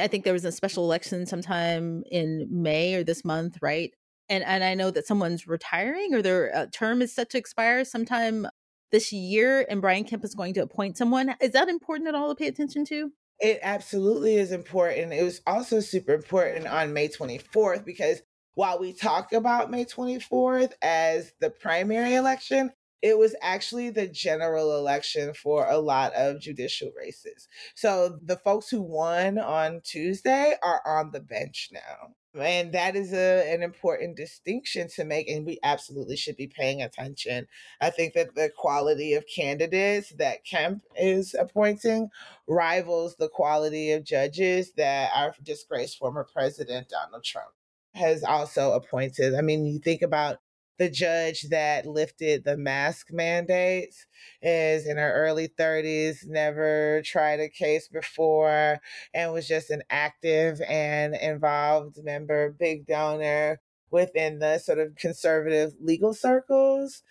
I 0.00 0.06
think 0.06 0.24
there 0.24 0.32
was 0.32 0.46
a 0.46 0.52
special 0.52 0.84
election 0.84 1.26
sometime 1.26 2.04
in 2.10 2.48
May 2.50 2.94
or 2.94 3.04
this 3.04 3.22
month, 3.22 3.58
right? 3.60 3.92
And 4.32 4.42
and 4.44 4.64
I 4.64 4.72
know 4.72 4.90
that 4.90 5.06
someone's 5.06 5.46
retiring 5.46 6.14
or 6.14 6.22
their 6.22 6.56
uh, 6.56 6.66
term 6.72 7.02
is 7.02 7.14
set 7.14 7.28
to 7.30 7.38
expire 7.38 7.84
sometime 7.84 8.48
this 8.90 9.12
year, 9.12 9.66
and 9.68 9.82
Brian 9.82 10.04
Kemp 10.04 10.24
is 10.24 10.34
going 10.34 10.54
to 10.54 10.62
appoint 10.62 10.96
someone. 10.96 11.34
Is 11.38 11.52
that 11.52 11.68
important 11.68 12.08
at 12.08 12.14
all 12.14 12.30
to 12.30 12.34
pay 12.34 12.46
attention 12.46 12.86
to? 12.86 13.12
It 13.40 13.58
absolutely 13.62 14.36
is 14.36 14.50
important. 14.50 15.12
It 15.12 15.22
was 15.22 15.42
also 15.46 15.80
super 15.80 16.14
important 16.14 16.66
on 16.66 16.94
May 16.94 17.08
24th 17.08 17.84
because 17.84 18.22
while 18.54 18.78
we 18.78 18.94
talk 18.94 19.34
about 19.34 19.70
May 19.70 19.84
24th 19.84 20.72
as 20.80 21.32
the 21.40 21.50
primary 21.50 22.14
election, 22.14 22.70
it 23.02 23.18
was 23.18 23.34
actually 23.42 23.90
the 23.90 24.06
general 24.06 24.78
election 24.78 25.34
for 25.34 25.68
a 25.68 25.78
lot 25.78 26.14
of 26.14 26.40
judicial 26.40 26.90
races. 26.96 27.48
So 27.74 28.18
the 28.22 28.36
folks 28.36 28.70
who 28.70 28.80
won 28.80 29.38
on 29.38 29.82
Tuesday 29.84 30.54
are 30.62 30.80
on 30.86 31.10
the 31.10 31.20
bench 31.20 31.68
now. 31.70 32.14
And 32.34 32.72
that 32.72 32.96
is 32.96 33.12
a, 33.12 33.52
an 33.52 33.62
important 33.62 34.16
distinction 34.16 34.88
to 34.96 35.04
make, 35.04 35.28
and 35.28 35.44
we 35.44 35.58
absolutely 35.62 36.16
should 36.16 36.36
be 36.36 36.46
paying 36.46 36.80
attention. 36.80 37.46
I 37.80 37.90
think 37.90 38.14
that 38.14 38.34
the 38.34 38.50
quality 38.56 39.12
of 39.14 39.26
candidates 39.26 40.10
that 40.16 40.44
Kemp 40.44 40.82
is 40.96 41.34
appointing 41.34 42.08
rivals 42.48 43.16
the 43.16 43.28
quality 43.28 43.92
of 43.92 44.04
judges 44.04 44.72
that 44.78 45.10
our 45.14 45.34
disgraced 45.42 45.98
former 45.98 46.24
president 46.24 46.88
Donald 46.88 47.22
Trump 47.22 47.50
has 47.94 48.24
also 48.24 48.72
appointed. 48.72 49.34
I 49.34 49.42
mean, 49.42 49.66
you 49.66 49.78
think 49.78 50.00
about 50.00 50.38
the 50.78 50.90
judge 50.90 51.42
that 51.50 51.86
lifted 51.86 52.44
the 52.44 52.56
mask 52.56 53.08
mandates 53.12 54.06
is 54.40 54.86
in 54.86 54.96
her 54.96 55.12
early 55.12 55.48
30s, 55.48 56.26
never 56.26 57.02
tried 57.04 57.40
a 57.40 57.48
case 57.48 57.88
before, 57.88 58.78
and 59.14 59.32
was 59.32 59.46
just 59.46 59.70
an 59.70 59.82
active 59.90 60.60
and 60.68 61.14
involved 61.14 61.98
member, 62.02 62.50
big 62.58 62.86
donor 62.86 63.60
within 63.92 64.38
the 64.38 64.58
sort 64.58 64.78
of 64.78 64.96
conservative 64.96 65.72
legal 65.80 66.14
circles 66.14 67.02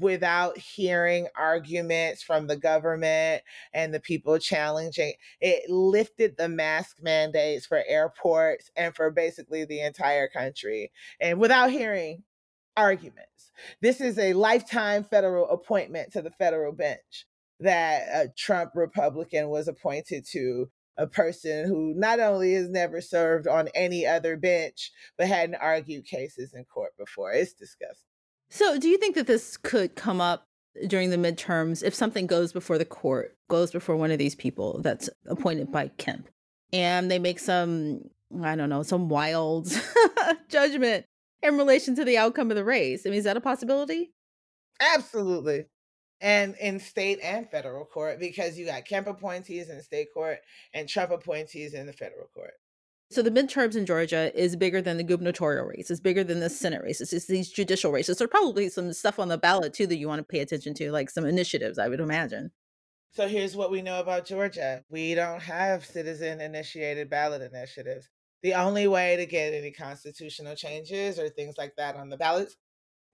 without 0.00 0.58
hearing 0.58 1.28
arguments 1.38 2.22
from 2.22 2.48
the 2.48 2.56
government 2.56 3.42
and 3.72 3.94
the 3.94 4.00
people 4.00 4.36
challenging. 4.38 5.14
It 5.40 5.70
lifted 5.70 6.36
the 6.36 6.48
mask 6.48 6.96
mandates 7.00 7.64
for 7.66 7.82
airports 7.86 8.70
and 8.76 8.94
for 8.94 9.10
basically 9.10 9.64
the 9.64 9.80
entire 9.80 10.28
country 10.28 10.90
and 11.20 11.38
without 11.38 11.70
hearing 11.70 12.24
arguments. 12.76 13.52
This 13.80 14.00
is 14.00 14.18
a 14.18 14.32
lifetime 14.32 15.04
federal 15.04 15.48
appointment 15.48 16.12
to 16.12 16.22
the 16.22 16.30
federal 16.30 16.72
bench 16.72 17.26
that 17.60 18.02
a 18.12 18.28
Trump 18.36 18.72
Republican 18.74 19.48
was 19.48 19.68
appointed 19.68 20.26
to 20.32 20.68
a 20.96 21.06
person 21.06 21.66
who 21.66 21.92
not 21.96 22.20
only 22.20 22.54
has 22.54 22.68
never 22.68 23.00
served 23.00 23.48
on 23.48 23.68
any 23.74 24.06
other 24.06 24.36
bench, 24.36 24.92
but 25.18 25.26
hadn't 25.26 25.56
argued 25.56 26.04
cases 26.04 26.54
in 26.54 26.64
court 26.64 26.92
before. 26.98 27.32
It's 27.32 27.52
disgusting. 27.52 28.08
So, 28.50 28.78
do 28.78 28.88
you 28.88 28.98
think 28.98 29.16
that 29.16 29.26
this 29.26 29.56
could 29.56 29.96
come 29.96 30.20
up 30.20 30.46
during 30.86 31.10
the 31.10 31.16
midterms 31.16 31.82
if 31.82 31.94
something 31.94 32.26
goes 32.26 32.52
before 32.52 32.78
the 32.78 32.84
court, 32.84 33.36
goes 33.48 33.72
before 33.72 33.96
one 33.96 34.10
of 34.10 34.18
these 34.18 34.34
people 34.34 34.80
that's 34.82 35.10
appointed 35.26 35.72
by 35.72 35.88
Kemp, 35.98 36.28
and 36.72 37.10
they 37.10 37.18
make 37.18 37.38
some, 37.38 38.02
I 38.42 38.54
don't 38.54 38.68
know, 38.68 38.82
some 38.82 39.08
wild 39.08 39.68
judgment 40.48 41.06
in 41.44 41.58
relation 41.58 41.94
to 41.96 42.04
the 42.04 42.18
outcome 42.18 42.50
of 42.50 42.56
the 42.56 42.64
race. 42.64 43.06
I 43.06 43.10
mean, 43.10 43.18
is 43.18 43.24
that 43.24 43.36
a 43.36 43.40
possibility? 43.40 44.12
Absolutely. 44.80 45.66
And 46.20 46.54
in 46.60 46.80
state 46.80 47.20
and 47.22 47.48
federal 47.50 47.84
court, 47.84 48.18
because 48.18 48.58
you 48.58 48.66
got 48.66 48.86
Kemp 48.86 49.06
appointees 49.06 49.68
in 49.68 49.80
state 49.82 50.08
court 50.14 50.38
and 50.72 50.88
Trump 50.88 51.10
appointees 51.10 51.74
in 51.74 51.86
the 51.86 51.92
federal 51.92 52.28
court. 52.34 52.54
So 53.10 53.20
the 53.20 53.30
midterms 53.30 53.76
in 53.76 53.84
Georgia 53.84 54.32
is 54.34 54.56
bigger 54.56 54.80
than 54.80 54.96
the 54.96 55.04
gubernatorial 55.04 55.66
race. 55.66 55.90
It's 55.90 56.00
bigger 56.00 56.24
than 56.24 56.40
the 56.40 56.48
Senate 56.48 56.82
races. 56.82 57.12
It's 57.12 57.26
these 57.26 57.50
judicial 57.50 57.92
races. 57.92 58.16
There's 58.16 58.30
probably 58.30 58.70
some 58.70 58.92
stuff 58.92 59.18
on 59.18 59.28
the 59.28 59.38
ballot 59.38 59.74
too 59.74 59.86
that 59.86 59.96
you 59.96 60.08
want 60.08 60.20
to 60.20 60.24
pay 60.24 60.40
attention 60.40 60.72
to, 60.74 60.90
like 60.90 61.10
some 61.10 61.26
initiatives, 61.26 61.78
I 61.78 61.88
would 61.88 62.00
imagine. 62.00 62.50
So 63.12 63.28
here's 63.28 63.54
what 63.54 63.70
we 63.70 63.82
know 63.82 64.00
about 64.00 64.26
Georgia. 64.26 64.82
We 64.88 65.14
don't 65.14 65.42
have 65.42 65.84
citizen 65.84 66.40
initiated 66.40 67.10
ballot 67.10 67.42
initiatives 67.42 68.08
the 68.44 68.52
only 68.52 68.86
way 68.86 69.16
to 69.16 69.24
get 69.24 69.54
any 69.54 69.70
constitutional 69.70 70.54
changes 70.54 71.18
or 71.18 71.30
things 71.30 71.54
like 71.56 71.74
that 71.76 71.96
on 71.96 72.10
the 72.10 72.16
ballot 72.18 72.52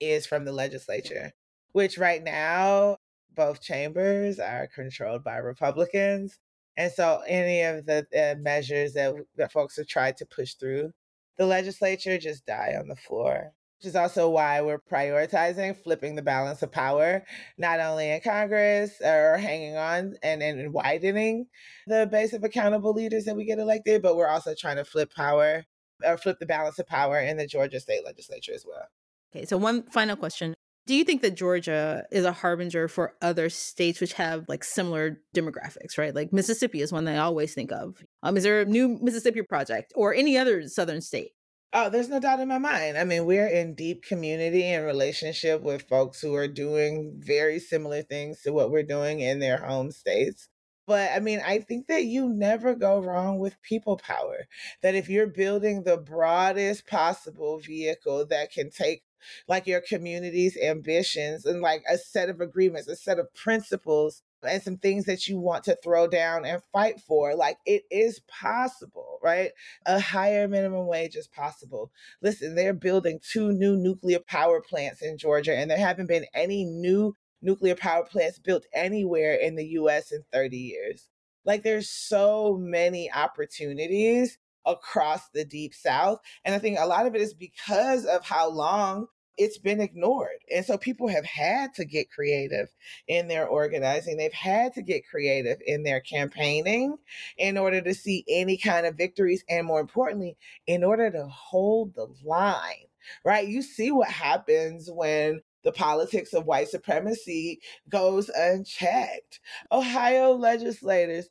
is 0.01 0.27
from 0.27 0.45
the 0.45 0.51
legislature, 0.51 1.31
which 1.71 1.97
right 1.97 2.25
now, 2.25 2.97
both 3.37 3.63
chambers 3.63 4.41
are 4.41 4.67
controlled 4.75 5.23
by 5.23 5.37
Republicans. 5.37 6.37
And 6.77 6.91
so 6.91 7.23
any 7.29 7.63
of 7.63 7.87
the 7.87 8.05
uh, 8.13 8.41
measures 8.41 8.93
that, 8.95 9.15
that 9.37 9.53
folks 9.53 9.77
have 9.77 9.87
tried 9.87 10.17
to 10.17 10.27
push 10.27 10.55
through 10.55 10.91
the 11.39 11.47
legislature 11.47 12.19
just 12.19 12.45
die 12.45 12.75
on 12.77 12.89
the 12.89 12.97
floor 12.97 13.53
which 13.81 13.89
is 13.89 13.97
also 13.97 14.29
why 14.29 14.61
we're 14.61 14.79
prioritizing 14.79 15.75
flipping 15.83 16.15
the 16.15 16.21
balance 16.21 16.61
of 16.63 16.71
power, 16.71 17.25
not 17.57 17.81
only 17.81 18.11
in 18.11 18.21
Congress 18.21 19.01
or 19.01 19.39
hanging 19.39 19.75
on 19.75 20.17
and, 20.23 20.43
and 20.43 20.75
widening 20.75 21.47
the 21.87 22.07
base 22.11 22.35
of 22.35 22.45
accountable 22.45 22.93
leaders 22.93 23.25
that 23.25 23.35
we 23.35 23.47
get 23.47 23.59
elected, 23.59 24.03
but 24.03 24.17
we're 24.17 24.29
also 24.29 24.55
trying 24.55 24.77
to 24.77 24.85
flip 24.85 25.11
power 25.15 25.65
or 26.05 26.19
flip 26.19 26.39
the 26.39 26.47
balance 26.47 26.79
of 26.79 26.87
power 26.87 27.21
in 27.21 27.39
the 27.39 27.47
Georgia 27.47 27.81
state 27.81 28.05
legislature 28.05 28.53
as 28.55 28.67
well. 28.69 28.87
Okay, 29.35 29.47
so 29.47 29.57
one 29.57 29.85
final 29.85 30.17
question. 30.17 30.53
Do 30.87 30.95
you 30.95 31.05
think 31.05 31.23
that 31.23 31.37
Georgia 31.37 32.05
is 32.13 32.27
a 32.27 32.33
harbinger 32.33 32.87
for 32.87 33.15
other 33.23 33.49
states 33.49 33.99
which 33.99 34.13
have 34.15 34.45
like 34.47 34.63
similar 34.63 35.21
demographics, 35.35 35.97
right? 35.97 36.15
Like 36.15 36.35
Mississippi 36.35 36.83
is 36.83 36.93
one 36.93 37.07
that 37.07 37.15
I 37.15 37.21
always 37.21 37.55
think 37.55 37.73
of. 37.73 37.97
Um, 38.23 38.37
is 38.37 38.43
there 38.43 38.61
a 38.61 38.67
new 38.67 38.99
Mississippi 39.01 39.41
project 39.41 39.95
or 39.97 40.15
any 40.15 40.37
other 40.37 40.69
southern 40.69 41.01
state? 41.01 41.31
Oh, 41.73 41.89
there's 41.89 42.09
no 42.09 42.19
doubt 42.19 42.41
in 42.41 42.49
my 42.49 42.59
mind. 42.59 42.99
I 42.99 43.05
mean, 43.05 43.27
we're 43.27 43.47
in 43.47 43.75
deep 43.75 44.03
community 44.03 44.65
and 44.65 44.85
relationship 44.85 45.63
with 45.63 45.89
folks 45.89 46.21
who 46.21 46.35
are 46.35 46.49
doing 46.49 47.15
very 47.19 47.61
similar 47.61 48.03
things 48.03 48.43
to 48.43 48.53
what 48.53 48.73
we're 48.73 48.83
doing 48.83 49.21
in 49.21 49.39
their 49.39 49.59
home 49.59 49.93
states. 49.93 50.49
But 50.89 51.13
I 51.13 51.21
mean, 51.21 51.41
I 51.47 51.59
think 51.61 51.87
that 51.87 52.05
you 52.05 52.29
never 52.29 52.75
go 52.75 52.99
wrong 53.01 53.39
with 53.39 53.63
people 53.63 53.97
power. 53.97 54.47
That 54.83 54.97
if 54.97 55.09
you're 55.09 55.29
building 55.29 55.85
the 55.85 55.97
broadest 55.97 56.89
possible 56.89 57.61
vehicle 57.61 58.27
that 58.27 58.51
can 58.53 58.71
take 58.71 59.05
like 59.47 59.67
your 59.69 59.81
community's 59.81 60.57
ambitions 60.57 61.45
and 61.45 61.61
like 61.61 61.85
a 61.89 61.99
set 61.99 62.29
of 62.29 62.41
agreements, 62.41 62.89
a 62.89 62.97
set 62.97 63.21
of 63.21 63.33
principles 63.35 64.23
and 64.43 64.63
some 64.63 64.77
things 64.77 65.05
that 65.05 65.27
you 65.29 65.39
want 65.39 65.65
to 65.65 65.79
throw 65.83 66.07
down 66.07 66.45
and 66.45 66.63
fight 66.73 67.01
for. 67.01 67.35
Like 67.35 67.59
it 67.67 67.83
is 67.91 68.21
possible, 68.29 69.19
right? 69.23 69.51
A 69.87 70.01
higher 70.01 70.49
minimum 70.49 70.87
wage 70.87 71.17
is 71.17 71.29
possible. 71.29 71.91
Listen, 72.23 72.55
they're 72.55 72.73
building 72.73 73.21
two 73.23 73.53
new 73.53 73.77
nuclear 73.77 74.21
power 74.21 74.61
plants 74.61 75.03
in 75.03 75.19
Georgia, 75.19 75.57
and 75.57 75.71
there 75.71 75.79
haven't 75.79 76.09
been 76.09 76.27
any 76.35 76.65
new 76.65 77.17
nuclear 77.43 77.75
power 77.75 78.05
plants 78.05 78.39
built 78.39 78.65
anywhere 78.75 79.35
in 79.35 79.57
the 79.57 79.67
US 79.69 80.13
in 80.13 80.23
30 80.33 80.57
years. 80.57 81.09
Like 81.45 81.63
there's 81.63 81.89
so 81.89 82.59
many 82.61 83.11
opportunities 83.11 84.39
across 84.67 85.29
the 85.31 85.43
deep 85.43 85.73
south 85.73 86.21
and 86.45 86.55
i 86.55 86.59
think 86.59 86.79
a 86.79 86.87
lot 86.87 87.07
of 87.07 87.15
it 87.15 87.23
is 87.23 87.33
because 87.33 88.05
of 88.05 88.23
how 88.23 88.47
long 88.47 89.07
it's 89.41 89.57
been 89.57 89.81
ignored. 89.81 90.45
And 90.55 90.67
so 90.67 90.77
people 90.77 91.09
have 91.09 91.25
had 91.25 91.73
to 91.75 91.87
get 91.87 92.11
creative 92.11 92.69
in 93.09 93.27
their 93.27 93.47
organizing. 93.47 94.19
They've 94.19 94.33
had 94.33 94.75
to 94.75 94.83
get 94.83 95.09
creative 95.09 95.57
in 95.67 95.83
their 95.83 96.01
campaigning 96.01 96.99
in 97.39 97.57
order 97.57 97.81
to 97.81 97.95
see 97.95 98.23
any 98.29 98.59
kind 98.59 98.85
of 98.85 98.97
victories. 98.97 99.43
And 99.49 99.67
more 99.67 99.81
importantly, 99.81 100.37
in 100.67 100.85
order 100.85 101.11
to 101.11 101.27
hold 101.27 101.95
the 101.95 102.09
line, 102.23 102.87
right? 103.25 103.49
You 103.49 103.63
see 103.63 103.91
what 103.91 104.11
happens 104.11 104.91
when 104.93 105.41
the 105.65 105.73
politics 105.73 106.35
of 106.35 106.45
white 106.45 106.69
supremacy 106.69 107.61
goes 107.89 108.29
unchecked. 108.29 109.41
Ohio 109.73 110.33
legislators 110.33 111.31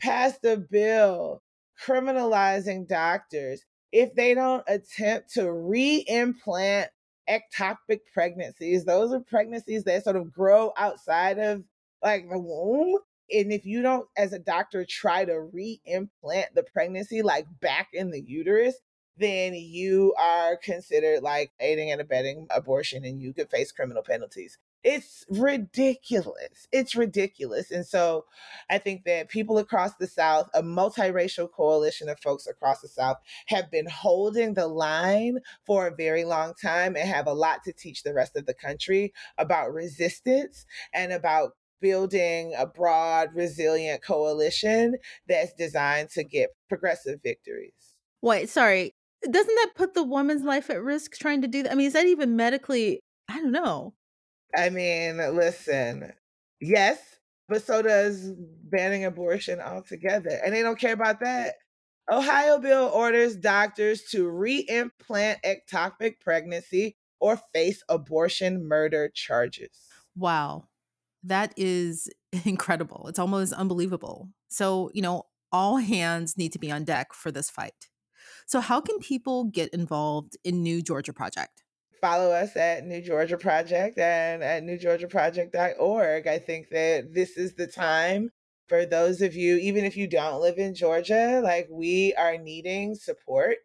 passed 0.00 0.44
a 0.44 0.56
bill 0.56 1.42
criminalizing 1.84 2.86
doctors 2.86 3.64
if 3.90 4.14
they 4.14 4.34
don't 4.34 4.62
attempt 4.68 5.32
to 5.34 5.50
re 5.50 6.04
implant 6.06 6.90
ectopic 7.28 8.00
pregnancies. 8.12 8.84
Those 8.84 9.12
are 9.12 9.20
pregnancies 9.20 9.84
that 9.84 10.04
sort 10.04 10.16
of 10.16 10.32
grow 10.32 10.72
outside 10.76 11.38
of 11.38 11.64
like 12.02 12.28
the 12.28 12.38
womb. 12.38 12.98
And 13.30 13.52
if 13.52 13.66
you 13.66 13.82
don't, 13.82 14.08
as 14.16 14.32
a 14.32 14.38
doctor, 14.38 14.86
try 14.88 15.24
to 15.24 15.40
re 15.40 15.80
implant 15.84 16.54
the 16.54 16.62
pregnancy 16.62 17.22
like 17.22 17.46
back 17.60 17.88
in 17.92 18.10
the 18.10 18.20
uterus, 18.20 18.76
then 19.18 19.54
you 19.54 20.14
are 20.18 20.56
considered 20.56 21.22
like 21.22 21.52
aiding 21.60 21.90
and 21.90 22.00
abetting 22.00 22.46
abortion 22.50 23.04
and 23.04 23.20
you 23.20 23.32
could 23.32 23.50
face 23.50 23.72
criminal 23.72 24.02
penalties. 24.02 24.58
It's 24.84 25.24
ridiculous. 25.28 26.68
It's 26.70 26.94
ridiculous. 26.94 27.70
And 27.72 27.84
so 27.84 28.26
I 28.70 28.78
think 28.78 29.04
that 29.04 29.28
people 29.28 29.58
across 29.58 29.94
the 29.96 30.06
South, 30.06 30.48
a 30.54 30.62
multiracial 30.62 31.50
coalition 31.50 32.08
of 32.08 32.20
folks 32.20 32.46
across 32.46 32.80
the 32.80 32.88
South, 32.88 33.16
have 33.46 33.70
been 33.70 33.88
holding 33.88 34.54
the 34.54 34.68
line 34.68 35.38
for 35.66 35.88
a 35.88 35.94
very 35.94 36.24
long 36.24 36.54
time 36.54 36.94
and 36.96 37.08
have 37.08 37.26
a 37.26 37.32
lot 37.32 37.64
to 37.64 37.72
teach 37.72 38.02
the 38.02 38.14
rest 38.14 38.36
of 38.36 38.46
the 38.46 38.54
country 38.54 39.12
about 39.36 39.72
resistance 39.74 40.64
and 40.94 41.12
about 41.12 41.52
building 41.80 42.54
a 42.56 42.66
broad, 42.66 43.34
resilient 43.34 44.02
coalition 44.02 44.96
that's 45.26 45.52
designed 45.54 46.10
to 46.10 46.24
get 46.24 46.50
progressive 46.68 47.20
victories. 47.22 47.72
Wait, 48.22 48.48
sorry. 48.48 48.94
Doesn't 49.22 49.54
that 49.54 49.72
put 49.74 49.94
the 49.94 50.04
woman's 50.04 50.42
life 50.42 50.70
at 50.70 50.82
risk 50.82 51.16
trying 51.18 51.42
to 51.42 51.48
do 51.48 51.62
that? 51.62 51.72
I 51.72 51.74
mean, 51.74 51.86
is 51.88 51.92
that 51.94 52.06
even 52.06 52.36
medically? 52.36 53.00
I 53.28 53.40
don't 53.40 53.52
know. 53.52 53.94
I 54.56 54.70
mean, 54.70 55.18
listen, 55.34 56.12
yes, 56.60 56.98
but 57.48 57.62
so 57.62 57.82
does 57.82 58.32
banning 58.64 59.04
abortion 59.04 59.60
altogether. 59.60 60.40
And 60.44 60.54
they 60.54 60.62
don't 60.62 60.78
care 60.78 60.94
about 60.94 61.20
that. 61.20 61.56
Ohio 62.10 62.58
bill 62.58 62.90
orders 62.94 63.36
doctors 63.36 64.04
to 64.10 64.28
re-implant 64.28 65.40
ectopic 65.42 66.20
pregnancy 66.20 66.96
or 67.20 67.38
face 67.52 67.82
abortion 67.88 68.66
murder 68.66 69.10
charges. 69.14 69.70
Wow. 70.16 70.64
That 71.22 71.52
is 71.56 72.08
incredible. 72.44 73.06
It's 73.08 73.18
almost 73.18 73.52
unbelievable. 73.52 74.30
So, 74.48 74.90
you 74.94 75.02
know, 75.02 75.24
all 75.52 75.76
hands 75.76 76.36
need 76.38 76.52
to 76.52 76.58
be 76.58 76.70
on 76.70 76.84
deck 76.84 77.12
for 77.12 77.30
this 77.30 77.50
fight. 77.50 77.88
So, 78.48 78.60
how 78.60 78.80
can 78.80 78.98
people 78.98 79.44
get 79.44 79.68
involved 79.74 80.36
in 80.42 80.62
New 80.62 80.82
Georgia 80.82 81.12
Project? 81.12 81.62
follow 82.00 82.30
us 82.30 82.56
at 82.56 82.86
New 82.86 83.02
Georgia 83.02 83.36
Project 83.36 83.98
and 83.98 84.42
at 84.42 84.62
newgeorgiaproject.org. 84.62 86.26
I 86.26 86.38
think 86.38 86.68
that 86.70 87.12
this 87.12 87.36
is 87.36 87.54
the 87.54 87.66
time 87.66 88.30
for 88.68 88.86
those 88.86 89.20
of 89.22 89.34
you, 89.34 89.56
even 89.56 89.84
if 89.84 89.96
you 89.96 90.06
don't 90.06 90.40
live 90.40 90.58
in 90.58 90.74
Georgia, 90.74 91.40
like 91.42 91.66
we 91.70 92.14
are 92.14 92.36
needing 92.36 92.94
support 92.94 93.56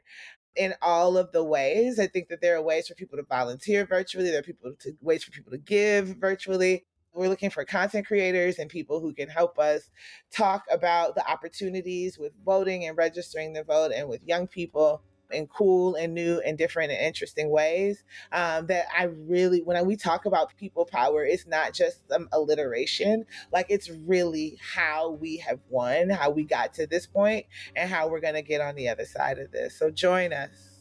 in 0.56 0.74
all 0.82 1.18
of 1.18 1.32
the 1.32 1.44
ways. 1.44 2.00
I 2.00 2.08
think 2.08 2.30
that 2.30 2.42
there 2.42 2.56
are 2.58 2.62
ways 2.62 2.88
for 2.88 2.96
people 2.96 3.18
to 3.18 3.24
volunteer 3.24 3.86
virtually, 3.86 4.30
there 4.30 4.40
are 4.40 4.44
people 4.44 4.74
to 4.82 4.94
ways 5.02 5.24
for 5.24 5.32
people 5.32 5.52
to 5.52 5.58
give 5.58 6.16
virtually. 6.20 6.86
We're 7.14 7.30
looking 7.30 7.50
for 7.50 7.64
content 7.64 8.08
creators 8.08 8.60
and 8.60 8.70
people 8.70 9.00
who 9.00 9.14
can 9.14 9.30
help 9.30 9.60
us 9.60 9.90
talk 10.32 10.64
about 10.72 11.16
the 11.16 11.30
opportunities 11.30 12.18
with 12.18 12.34
voting 12.44 12.86
and 12.86 12.98
registering 12.98 13.54
the 13.54 13.64
vote 13.64 13.92
and 13.92 14.10
with 14.10 14.22
young 14.26 14.48
people 14.48 15.04
in 15.32 15.48
cool 15.48 15.96
and 15.96 16.14
new 16.14 16.40
and 16.46 16.58
different 16.58 16.92
and 16.92 17.02
interesting 17.02 17.50
ways 17.50 18.04
um, 18.32 18.68
that 18.68 18.86
I 18.98 19.06
really, 19.06 19.62
when 19.62 19.84
we 19.86 19.96
talk 19.96 20.26
about 20.26 20.56
people 20.58 20.86
power, 20.86 21.26
it's 21.26 21.48
not 21.48 21.74
just 21.74 22.08
some 22.10 22.30
alliteration. 22.32 23.26
Like 23.52 23.68
it's 23.70 23.90
really 23.90 24.60
how 24.76 25.12
we 25.12 25.38
have 25.38 25.60
won, 25.70 26.10
how 26.10 26.30
we 26.30 26.44
got 26.44 26.74
to 26.76 26.88
this 26.88 27.08
point, 27.08 27.46
and 27.76 27.90
how 27.90 28.08
we're 28.10 28.22
going 28.22 28.36
to 28.36 28.42
get 28.42 28.62
on 28.62 28.76
the 28.76 28.90
other 28.90 29.06
side 29.06 29.40
of 29.40 29.52
this. 29.52 29.78
So 29.78 29.90
join 29.90 30.34
us. 30.34 30.73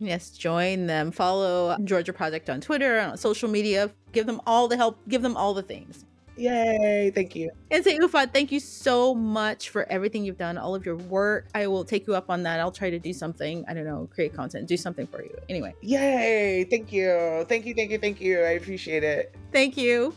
Yes, 0.00 0.30
join 0.30 0.86
them. 0.86 1.12
Follow 1.12 1.76
Georgia 1.84 2.12
Project 2.12 2.48
on 2.48 2.60
Twitter, 2.60 2.98
on 2.98 3.16
social 3.18 3.48
media. 3.48 3.90
Give 4.12 4.26
them 4.26 4.40
all 4.46 4.66
the 4.66 4.76
help, 4.76 4.98
give 5.08 5.22
them 5.22 5.36
all 5.36 5.52
the 5.54 5.62
things. 5.62 6.06
Yay. 6.36 7.12
Thank 7.14 7.36
you. 7.36 7.50
Nsé 7.70 7.98
Ufot, 7.98 8.32
thank 8.32 8.50
you 8.50 8.60
so 8.60 9.14
much 9.14 9.68
for 9.68 9.86
everything 9.92 10.24
you've 10.24 10.38
done, 10.38 10.56
all 10.56 10.74
of 10.74 10.86
your 10.86 10.96
work. 10.96 11.48
I 11.54 11.66
will 11.66 11.84
take 11.84 12.06
you 12.06 12.14
up 12.14 12.30
on 12.30 12.42
that. 12.44 12.60
I'll 12.60 12.72
try 12.72 12.88
to 12.88 12.98
do 12.98 13.12
something. 13.12 13.62
I 13.68 13.74
don't 13.74 13.84
know, 13.84 14.08
create 14.10 14.32
content, 14.34 14.66
do 14.66 14.78
something 14.78 15.06
for 15.06 15.22
you. 15.22 15.36
Anyway. 15.50 15.74
Yay. 15.82 16.64
Thank 16.64 16.92
you. 16.92 17.44
Thank 17.46 17.66
you. 17.66 17.74
Thank 17.74 17.90
you. 17.90 17.98
Thank 17.98 18.20
you. 18.22 18.40
I 18.40 18.52
appreciate 18.52 19.04
it. 19.04 19.34
Thank 19.52 19.76
you. 19.76 20.14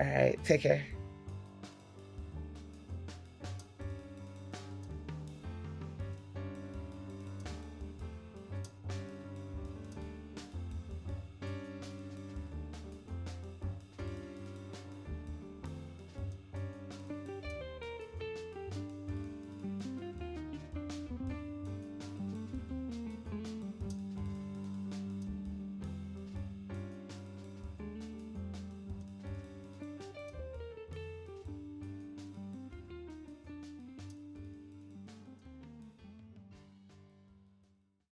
All 0.00 0.06
right. 0.06 0.42
Take 0.44 0.62
care. 0.62 0.82